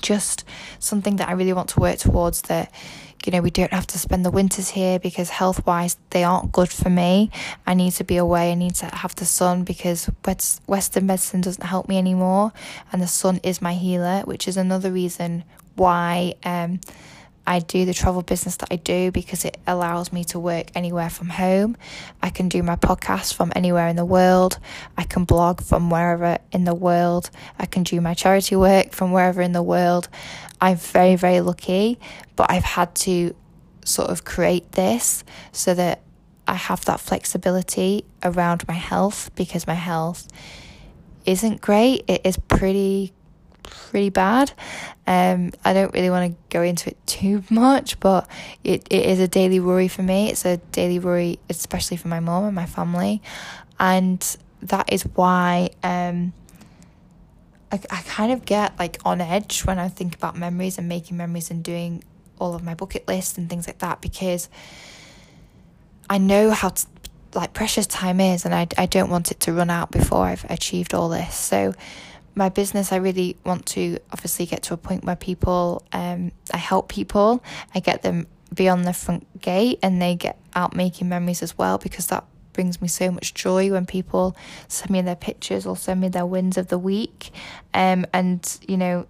just 0.00 0.44
something 0.78 1.16
that 1.16 1.28
I 1.28 1.32
really 1.32 1.52
want 1.52 1.70
to 1.70 1.80
work 1.80 1.98
towards 1.98 2.42
that 2.42 2.72
you 3.24 3.32
know, 3.32 3.40
we 3.40 3.50
don't 3.50 3.72
have 3.72 3.86
to 3.88 3.98
spend 3.98 4.24
the 4.24 4.30
winters 4.30 4.68
here 4.70 4.98
because 4.98 5.28
health 5.30 5.66
wise 5.66 5.96
they 6.10 6.24
aren't 6.24 6.52
good 6.52 6.68
for 6.70 6.88
me. 6.90 7.30
I 7.66 7.74
need 7.74 7.92
to 7.94 8.04
be 8.04 8.16
away, 8.16 8.52
I 8.52 8.54
need 8.54 8.74
to 8.76 8.86
have 8.86 9.14
the 9.16 9.24
sun 9.24 9.64
because 9.64 10.10
Western 10.66 11.06
medicine 11.06 11.40
doesn't 11.40 11.64
help 11.64 11.88
me 11.88 11.98
anymore, 11.98 12.52
and 12.92 13.02
the 13.02 13.06
sun 13.06 13.40
is 13.42 13.60
my 13.60 13.74
healer, 13.74 14.22
which 14.22 14.48
is 14.48 14.56
another 14.56 14.90
reason 14.90 15.44
why 15.74 16.34
um, 16.44 16.80
I 17.48 17.60
do 17.60 17.86
the 17.86 17.94
travel 17.94 18.20
business 18.20 18.56
that 18.56 18.68
I 18.70 18.76
do 18.76 19.10
because 19.10 19.46
it 19.46 19.56
allows 19.66 20.12
me 20.12 20.22
to 20.24 20.38
work 20.38 20.70
anywhere 20.74 21.08
from 21.08 21.30
home. 21.30 21.78
I 22.22 22.28
can 22.28 22.50
do 22.50 22.62
my 22.62 22.76
podcast 22.76 23.32
from 23.32 23.54
anywhere 23.56 23.88
in 23.88 23.96
the 23.96 24.04
world. 24.04 24.58
I 24.98 25.04
can 25.04 25.24
blog 25.24 25.62
from 25.62 25.88
wherever 25.88 26.36
in 26.52 26.64
the 26.64 26.74
world. 26.74 27.30
I 27.58 27.64
can 27.64 27.84
do 27.84 28.02
my 28.02 28.12
charity 28.12 28.54
work 28.54 28.92
from 28.92 29.12
wherever 29.12 29.40
in 29.40 29.52
the 29.52 29.62
world. 29.62 30.10
I'm 30.60 30.76
very, 30.76 31.16
very 31.16 31.40
lucky, 31.40 31.98
but 32.36 32.50
I've 32.50 32.64
had 32.64 32.94
to 32.96 33.34
sort 33.84 34.10
of 34.10 34.24
create 34.24 34.72
this 34.72 35.24
so 35.52 35.74
that 35.74 36.02
I 36.46 36.54
have 36.54 36.84
that 36.86 37.00
flexibility 37.00 38.04
around 38.22 38.66
my 38.66 38.74
health 38.74 39.30
because 39.34 39.66
my 39.66 39.74
health 39.74 40.28
isn't 41.26 41.60
great. 41.60 42.04
It 42.08 42.22
is 42.24 42.36
pretty 42.36 43.12
pretty 43.62 44.08
bad. 44.08 44.50
Um, 45.06 45.52
I 45.62 45.74
don't 45.74 45.92
really 45.92 46.08
want 46.08 46.32
to 46.32 46.38
go 46.48 46.62
into 46.62 46.90
it 46.90 47.06
too 47.06 47.44
much, 47.50 48.00
but 48.00 48.28
it, 48.64 48.86
it 48.90 49.06
is 49.06 49.20
a 49.20 49.28
daily 49.28 49.60
worry 49.60 49.88
for 49.88 50.02
me. 50.02 50.30
It's 50.30 50.44
a 50.44 50.56
daily 50.72 50.98
worry, 50.98 51.38
especially 51.50 51.98
for 51.98 52.08
my 52.08 52.20
mom 52.20 52.44
and 52.44 52.54
my 52.54 52.66
family. 52.66 53.22
And 53.78 54.36
that 54.62 54.92
is 54.92 55.02
why 55.02 55.70
um, 55.82 56.32
I, 57.70 57.80
I 57.90 58.02
kind 58.02 58.32
of 58.32 58.44
get 58.44 58.78
like 58.78 58.98
on 59.04 59.20
edge 59.20 59.62
when 59.62 59.78
I 59.78 59.88
think 59.88 60.14
about 60.14 60.36
memories 60.36 60.78
and 60.78 60.88
making 60.88 61.16
memories 61.16 61.50
and 61.50 61.62
doing 61.62 62.02
all 62.38 62.54
of 62.54 62.62
my 62.62 62.74
bucket 62.74 63.06
lists 63.08 63.36
and 63.36 63.48
things 63.50 63.66
like 63.66 63.78
that 63.78 64.00
because 64.00 64.48
I 66.08 66.18
know 66.18 66.50
how 66.50 66.70
to 66.70 66.86
like 67.34 67.52
precious 67.52 67.86
time 67.86 68.20
is 68.20 68.44
and 68.44 68.54
I, 68.54 68.68
I 68.78 68.86
don't 68.86 69.10
want 69.10 69.30
it 69.30 69.40
to 69.40 69.52
run 69.52 69.70
out 69.70 69.90
before 69.90 70.24
I've 70.24 70.44
achieved 70.50 70.94
all 70.94 71.08
this. 71.08 71.34
So 71.34 71.74
my 72.34 72.48
business 72.48 72.92
I 72.92 72.96
really 72.96 73.36
want 73.44 73.66
to 73.66 73.98
obviously 74.12 74.46
get 74.46 74.62
to 74.64 74.74
a 74.74 74.76
point 74.76 75.04
where 75.04 75.16
people 75.16 75.84
um 75.92 76.32
I 76.52 76.56
help 76.56 76.88
people, 76.88 77.42
I 77.74 77.80
get 77.80 78.02
them 78.02 78.26
beyond 78.54 78.86
the 78.86 78.94
front 78.94 79.40
gate 79.42 79.78
and 79.82 80.00
they 80.00 80.14
get 80.14 80.38
out 80.54 80.74
making 80.74 81.08
memories 81.08 81.42
as 81.42 81.58
well 81.58 81.76
because 81.76 82.06
that 82.06 82.24
brings 82.58 82.82
me 82.82 82.88
so 82.88 83.08
much 83.12 83.34
joy 83.34 83.70
when 83.70 83.86
people 83.86 84.36
send 84.66 84.90
me 84.90 85.00
their 85.00 85.14
pictures 85.14 85.64
or 85.64 85.76
send 85.76 86.00
me 86.00 86.08
their 86.08 86.26
wins 86.26 86.58
of 86.58 86.66
the 86.66 86.76
week. 86.76 87.30
Um 87.72 88.04
and 88.12 88.58
you 88.66 88.76
know 88.76 89.06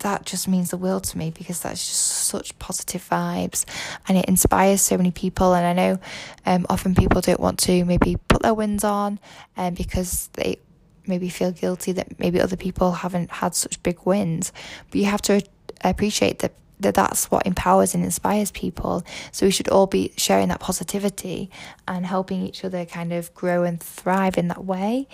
that 0.00 0.26
just 0.26 0.46
means 0.46 0.68
the 0.68 0.76
world 0.76 1.04
to 1.04 1.16
me 1.16 1.30
because 1.30 1.62
that's 1.62 1.86
just 1.88 2.02
such 2.28 2.58
positive 2.58 3.02
vibes 3.08 3.64
and 4.06 4.18
it 4.18 4.26
inspires 4.26 4.82
so 4.82 4.98
many 4.98 5.10
people 5.10 5.54
and 5.54 5.66
I 5.66 5.72
know 5.72 5.98
um, 6.44 6.66
often 6.68 6.94
people 6.94 7.22
don't 7.22 7.40
want 7.40 7.58
to 7.60 7.86
maybe 7.86 8.16
put 8.28 8.42
their 8.42 8.52
wins 8.52 8.84
on 8.84 9.18
um, 9.56 9.72
because 9.72 10.28
they 10.34 10.58
maybe 11.06 11.30
feel 11.30 11.52
guilty 11.52 11.92
that 11.92 12.20
maybe 12.20 12.38
other 12.38 12.58
people 12.58 12.92
haven't 12.92 13.30
had 13.30 13.54
such 13.54 13.82
big 13.82 13.98
wins 14.04 14.52
but 14.90 15.00
you 15.00 15.06
have 15.06 15.22
to 15.22 15.40
appreciate 15.82 16.40
that 16.40 16.52
that 16.80 16.94
that's 16.94 17.30
what 17.30 17.46
empowers 17.46 17.94
and 17.94 18.04
inspires 18.04 18.50
people 18.50 19.04
so 19.32 19.46
we 19.46 19.50
should 19.50 19.68
all 19.68 19.86
be 19.86 20.12
sharing 20.16 20.48
that 20.48 20.60
positivity 20.60 21.50
and 21.86 22.06
helping 22.06 22.46
each 22.46 22.64
other 22.64 22.84
kind 22.84 23.12
of 23.12 23.32
grow 23.34 23.64
and 23.64 23.80
thrive 23.80 24.38
in 24.38 24.48
that 24.48 24.64
way 24.64 25.06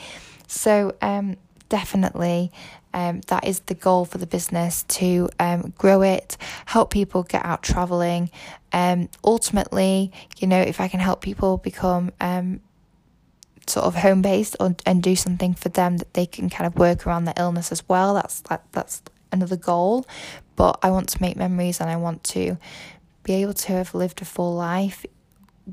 so 0.46 0.94
um 1.00 1.36
definitely 1.68 2.52
um, 2.94 3.20
that 3.26 3.44
is 3.44 3.60
the 3.60 3.74
goal 3.74 4.04
for 4.04 4.18
the 4.18 4.26
business 4.26 4.84
to 4.84 5.28
um, 5.40 5.74
grow 5.76 6.02
it, 6.02 6.36
help 6.66 6.90
people 6.90 7.24
get 7.24 7.44
out 7.44 7.62
traveling. 7.62 8.30
Um, 8.72 9.08
ultimately, 9.24 10.12
you 10.38 10.46
know, 10.46 10.60
if 10.60 10.80
I 10.80 10.86
can 10.86 11.00
help 11.00 11.20
people 11.20 11.56
become 11.56 12.12
um, 12.20 12.60
sort 13.66 13.86
of 13.86 13.96
home 13.96 14.22
based 14.22 14.56
and 14.60 15.02
do 15.02 15.16
something 15.16 15.54
for 15.54 15.70
them 15.70 15.96
that 15.96 16.14
they 16.14 16.24
can 16.24 16.48
kind 16.48 16.66
of 16.66 16.78
work 16.78 17.04
around 17.04 17.24
their 17.24 17.34
illness 17.36 17.72
as 17.72 17.86
well, 17.88 18.14
that's 18.14 18.40
that, 18.42 18.64
that's 18.70 19.02
another 19.32 19.56
goal. 19.56 20.06
But 20.56 20.78
I 20.82 20.90
want 20.90 21.08
to 21.10 21.22
make 21.22 21.36
memories 21.36 21.80
and 21.80 21.90
I 21.90 21.96
want 21.96 22.24
to 22.24 22.56
be 23.22 23.34
able 23.34 23.54
to 23.54 23.72
have 23.72 23.94
lived 23.94 24.22
a 24.22 24.24
full 24.24 24.54
life 24.54 25.04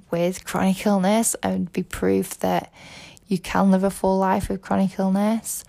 with 0.10 0.46
chronic 0.46 0.86
illness 0.86 1.36
and 1.44 1.72
be 1.72 1.84
proof 1.84 2.40
that 2.40 2.72
you 3.28 3.38
can 3.38 3.72
live 3.72 3.84
a 3.84 3.90
full 3.90 4.18
life 4.18 4.50
with 4.50 4.62
chronic 4.62 4.98
illness 4.98 5.64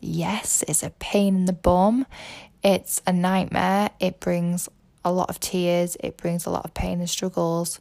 yes, 0.00 0.64
it's 0.66 0.82
a 0.82 0.90
pain 0.90 1.36
in 1.36 1.44
the 1.44 1.52
bum. 1.52 2.06
It's 2.62 3.00
a 3.06 3.12
nightmare. 3.12 3.90
It 4.00 4.20
brings 4.20 4.68
a 5.04 5.12
lot 5.12 5.30
of 5.30 5.40
tears. 5.40 5.96
It 6.00 6.16
brings 6.16 6.46
a 6.46 6.50
lot 6.50 6.64
of 6.64 6.74
pain 6.74 7.00
and 7.00 7.08
struggles. 7.08 7.80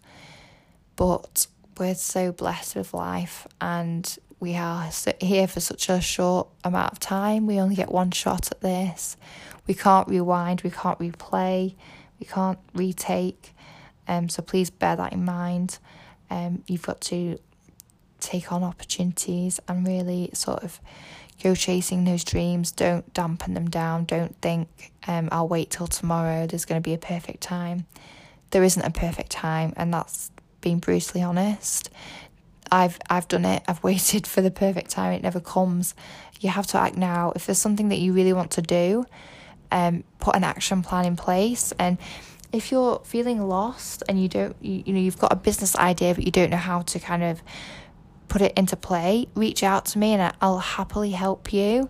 But 0.95 1.47
we're 1.77 1.95
so 1.95 2.31
blessed 2.31 2.75
with 2.75 2.93
life 2.93 3.47
and 3.61 4.17
we 4.39 4.55
are 4.55 4.89
here 5.19 5.47
for 5.47 5.59
such 5.59 5.89
a 5.89 5.99
short 5.99 6.47
amount 6.63 6.93
of 6.93 6.99
time. 6.99 7.45
We 7.45 7.59
only 7.59 7.75
get 7.75 7.91
one 7.91 8.11
shot 8.11 8.51
at 8.51 8.61
this. 8.61 9.17
We 9.67 9.73
can't 9.73 10.07
rewind, 10.07 10.61
we 10.61 10.71
can't 10.71 10.97
replay, 10.99 11.75
we 12.19 12.25
can't 12.25 12.59
retake. 12.73 13.53
Um, 14.07 14.29
so 14.29 14.41
please 14.41 14.69
bear 14.69 14.95
that 14.95 15.13
in 15.13 15.25
mind. 15.25 15.77
Um, 16.29 16.63
you've 16.67 16.81
got 16.83 17.01
to 17.01 17.37
take 18.19 18.51
on 18.51 18.63
opportunities 18.63 19.59
and 19.67 19.85
really 19.85 20.29
sort 20.33 20.63
of 20.63 20.79
go 21.41 21.55
chasing 21.55 22.03
those 22.03 22.23
dreams. 22.23 22.71
Don't 22.71 23.13
dampen 23.13 23.53
them 23.53 23.69
down. 23.69 24.05
Don't 24.05 24.35
think, 24.41 24.91
um, 25.07 25.29
I'll 25.31 25.47
wait 25.47 25.69
till 25.69 25.87
tomorrow. 25.87 26.47
There's 26.47 26.65
going 26.65 26.81
to 26.81 26.87
be 26.87 26.93
a 26.93 26.97
perfect 26.97 27.41
time. 27.41 27.85
There 28.51 28.63
isn't 28.63 28.81
a 28.81 28.89
perfect 28.89 29.29
time, 29.29 29.73
and 29.77 29.93
that's 29.93 30.31
being 30.61 30.79
brutally 30.79 31.23
honest. 31.23 31.89
I've 32.71 32.99
I've 33.09 33.27
done 33.27 33.45
it. 33.45 33.63
I've 33.67 33.83
waited 33.83 34.27
for 34.27 34.41
the 34.41 34.51
perfect 34.51 34.89
time. 34.91 35.13
It 35.13 35.23
never 35.23 35.39
comes. 35.39 35.95
You 36.39 36.49
have 36.49 36.67
to 36.67 36.77
act 36.77 36.95
now. 36.95 37.33
If 37.35 37.45
there's 37.45 37.57
something 37.59 37.89
that 37.89 37.99
you 37.99 38.13
really 38.13 38.33
want 38.33 38.51
to 38.51 38.61
do, 38.61 39.05
um, 39.71 40.03
put 40.19 40.35
an 40.35 40.43
action 40.43 40.81
plan 40.81 41.05
in 41.05 41.15
place. 41.15 41.73
And 41.79 41.97
if 42.51 42.71
you're 42.71 43.01
feeling 43.05 43.47
lost 43.47 44.03
and 44.07 44.21
you 44.21 44.27
don't, 44.27 44.55
you, 44.61 44.83
you 44.85 44.93
know, 44.93 44.99
you've 44.99 45.19
got 45.19 45.31
a 45.31 45.35
business 45.35 45.75
idea 45.75 46.15
but 46.15 46.23
you 46.23 46.31
don't 46.31 46.49
know 46.49 46.57
how 46.57 46.81
to 46.81 46.99
kind 46.99 47.23
of 47.23 47.41
put 48.27 48.41
it 48.41 48.53
into 48.55 48.75
play, 48.75 49.27
reach 49.35 49.63
out 49.63 49.85
to 49.85 49.99
me 49.99 50.13
and 50.13 50.33
I'll 50.41 50.59
happily 50.59 51.11
help 51.11 51.51
you. 51.51 51.89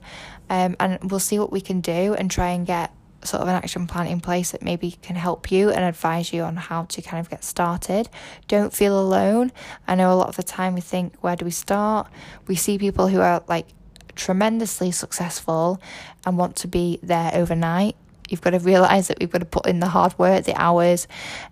Um, 0.50 0.76
and 0.80 1.12
we'll 1.12 1.20
see 1.20 1.38
what 1.38 1.52
we 1.52 1.62
can 1.62 1.80
do 1.82 2.16
and 2.16 2.32
try 2.32 2.50
and 2.50 2.66
get 2.66 2.92
sort 3.24 3.42
of 3.42 3.48
an 3.48 3.56
action 3.56 3.88
plan 3.88 4.08
in 4.08 4.20
place 4.20 4.52
that 4.52 4.62
maybe 4.62 4.92
can 5.02 5.16
help 5.16 5.52
you 5.52 5.70
and 5.70 5.84
advise 5.84 6.32
you 6.32 6.44
on 6.44 6.56
how 6.56 6.84
to 6.86 7.02
kind 7.02 7.20
of 7.20 7.30
get 7.30 7.44
started. 7.44 8.10
Don't 8.48 8.74
feel 8.74 9.00
alone. 9.00 9.52
I 9.88 9.96
know 9.96 10.14
a 10.14 10.16
lot 10.16 10.30
of 10.30 10.36
the 10.36 10.44
time 10.44 10.74
we 10.74 10.82
think, 10.82 11.16
where 11.22 11.36
do 11.36 11.46
we 11.46 11.52
start? 11.52 12.08
We 12.48 12.56
see 12.56 12.78
people 12.78 13.08
who 13.08 13.20
are 13.22 13.44
like 13.48 13.68
tremendously 14.16 14.92
successful 14.92 15.82
and 16.26 16.38
want 16.38 16.56
to 16.58 16.68
be 16.68 17.00
there 17.02 17.32
overnight. 17.34 17.96
You've 18.30 18.42
got 18.42 18.52
to 18.52 18.60
realize 18.60 19.08
that 19.08 19.20
we've 19.20 19.32
got 19.32 19.40
to 19.40 19.46
put 19.46 19.66
in 19.66 19.80
the 19.80 19.88
hard 19.88 20.18
work, 20.20 20.46
the 20.46 20.56
hours, 20.56 21.08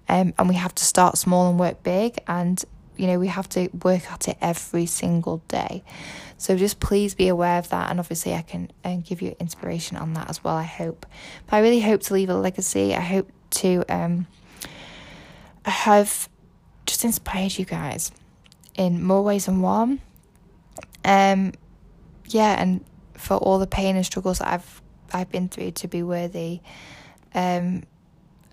um, 0.07 0.33
and 0.37 0.47
we 0.47 0.55
have 0.55 0.75
to 0.75 0.85
start 0.85 1.17
small 1.17 1.49
and 1.49 1.59
work 1.59 1.81
big. 1.81 2.19
And 2.27 2.63
you 2.97 3.07
know, 3.07 3.19
we 3.19 3.27
have 3.27 3.47
to 3.49 3.69
work 3.83 4.11
at 4.11 4.27
it 4.27 4.37
every 4.41 4.85
single 4.85 5.41
day. 5.47 5.83
So 6.37 6.55
just 6.55 6.79
please 6.79 7.15
be 7.15 7.27
aware 7.27 7.57
of 7.57 7.69
that. 7.69 7.89
And 7.89 7.99
obviously, 7.99 8.33
I 8.33 8.43
can 8.43 8.71
uh, 8.83 8.97
give 8.97 9.21
you 9.21 9.35
inspiration 9.39 9.97
on 9.97 10.13
that 10.13 10.29
as 10.29 10.43
well, 10.43 10.55
I 10.55 10.63
hope. 10.63 11.05
But 11.47 11.57
I 11.57 11.59
really 11.59 11.81
hope 11.81 12.01
to 12.03 12.13
leave 12.13 12.29
a 12.29 12.35
legacy. 12.35 12.95
I 12.95 13.01
hope 13.01 13.31
to 13.49 13.83
um, 13.89 14.27
have 15.65 16.29
just 16.85 17.03
inspired 17.03 17.57
you 17.57 17.65
guys 17.65 18.11
in 18.75 19.03
more 19.03 19.23
ways 19.23 19.47
than 19.47 19.61
one. 19.61 19.99
Um, 21.03 21.53
yeah, 22.25 22.61
and 22.61 22.83
for 23.13 23.35
all 23.37 23.59
the 23.59 23.67
pain 23.67 23.95
and 23.95 24.05
struggles 24.05 24.39
that 24.39 24.47
I've 24.47 24.81
I've 25.13 25.31
been 25.31 25.49
through 25.49 25.71
to 25.71 25.87
be 25.87 26.03
worthy 26.03 26.59
um, 27.33 27.83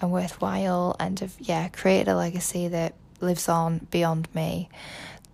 and 0.00 0.12
worthwhile, 0.12 0.96
and 0.98 1.18
have 1.20 1.34
yeah 1.38 1.68
created 1.68 2.08
a 2.08 2.16
legacy 2.16 2.68
that 2.68 2.94
lives 3.20 3.48
on 3.48 3.86
beyond 3.90 4.28
me. 4.34 4.68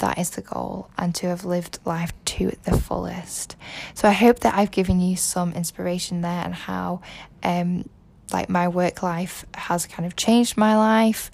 That 0.01 0.19
is 0.19 0.31
the 0.31 0.43
goal, 0.43 0.91
and 0.99 1.15
to 1.17 1.29
have 1.29 1.45
lived 1.45 1.79
life 1.85 2.13
to 2.25 2.57
the 2.65 2.77
fullest. 2.77 3.57
So 3.95 4.09
I 4.09 4.13
hope 4.13 4.41
that 4.41 4.55
I've 4.55 4.71
given 4.71 5.01
you 5.01 5.17
some 5.17 5.53
inspiration 5.53 6.21
there 6.23 6.43
and 6.45 6.55
how 6.55 7.01
um 7.43 7.89
like 8.33 8.49
my 8.49 8.69
work 8.69 9.03
life 9.03 9.45
has 9.55 9.87
kind 9.87 10.07
of 10.07 10.17
changed 10.17 10.57
my 10.57 10.77
life. 10.77 11.31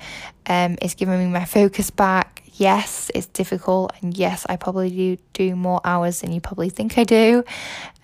Um, 0.46 0.78
it's 0.80 0.94
given 0.94 1.18
me 1.18 1.26
my 1.26 1.44
focus 1.44 1.90
back 1.90 2.36
yes, 2.58 3.10
it's 3.14 3.26
difficult, 3.26 3.92
and 4.00 4.16
yes, 4.16 4.46
I 4.48 4.56
probably 4.56 4.90
do 4.90 5.16
do 5.32 5.54
more 5.54 5.80
hours 5.84 6.20
than 6.20 6.32
you 6.32 6.40
probably 6.40 6.70
think 6.70 6.96
I 6.98 7.04
do. 7.04 7.44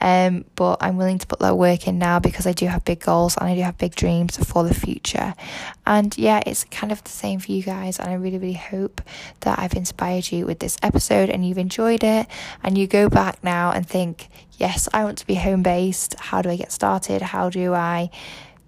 Um, 0.01 0.45
but 0.57 0.79
I'm 0.83 0.97
willing 0.97 1.19
to 1.19 1.27
put 1.27 1.39
that 1.39 1.57
work 1.57 1.87
in 1.87 1.99
now 1.99 2.19
because 2.19 2.47
I 2.47 2.53
do 2.53 2.67
have 2.67 2.85
big 2.85 3.01
goals 3.01 3.37
and 3.37 3.49
I 3.49 3.55
do 3.55 3.63
have 3.63 3.79
big 3.79 3.95
dreams 3.95 4.37
for 4.37 4.65
the 4.65 4.75
future. 4.75 5.35
And 5.87 6.17
yeah, 6.19 6.43
it's 6.45 6.65
kind 6.65 6.93
of 6.93 7.05
the 7.05 7.11
same 7.11 7.39
for 7.39 7.53
you 7.53 7.63
guys, 7.63 7.99
and 7.99 8.09
I 8.09 8.15
really, 8.15 8.39
really 8.39 8.53
hope 8.55 9.01
that 9.41 9.59
I've 9.59 9.75
inspired 9.75 10.31
you 10.31 10.47
with 10.47 10.59
this 10.59 10.77
episode 10.83 11.31
and 11.31 11.47
you've 11.47 11.59
enjoyed 11.59 12.05
it, 12.05 12.27
and 12.63 12.77
you 12.77 12.87
go 12.87 13.09
back 13.09 13.43
now 13.43 13.73
and 13.73 13.87
think, 13.87 14.29
yes, 14.59 14.89
I 14.93 15.05
want 15.05 15.19
to 15.19 15.27
be 15.27 15.35
home 15.35 15.63
based. 15.63 16.15
How 16.19 16.43
do 16.43 16.51
I 16.51 16.57
get 16.57 16.73
started? 16.73 17.23
How 17.23 17.49
do 17.49 17.75
I 17.75 18.11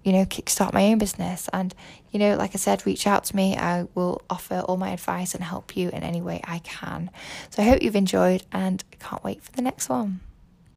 you 0.05 0.13
know, 0.13 0.23
kickstart 0.23 0.71
my 0.71 0.85
own 0.85 0.99
business. 0.99 1.49
And, 1.51 1.73
you 2.11 2.19
know, 2.19 2.35
like 2.37 2.51
I 2.53 2.57
said, 2.57 2.85
reach 2.85 3.07
out 3.07 3.23
to 3.25 3.35
me. 3.35 3.57
I 3.57 3.87
will 3.95 4.21
offer 4.29 4.59
all 4.59 4.77
my 4.77 4.91
advice 4.91 5.33
and 5.33 5.43
help 5.43 5.75
you 5.75 5.89
in 5.89 6.03
any 6.03 6.21
way 6.21 6.41
I 6.43 6.59
can. 6.59 7.09
So 7.49 7.63
I 7.63 7.65
hope 7.65 7.81
you've 7.81 7.95
enjoyed 7.95 8.43
and 8.51 8.83
can't 8.99 9.23
wait 9.23 9.43
for 9.43 9.51
the 9.51 9.63
next 9.63 9.89
one. 9.89 10.21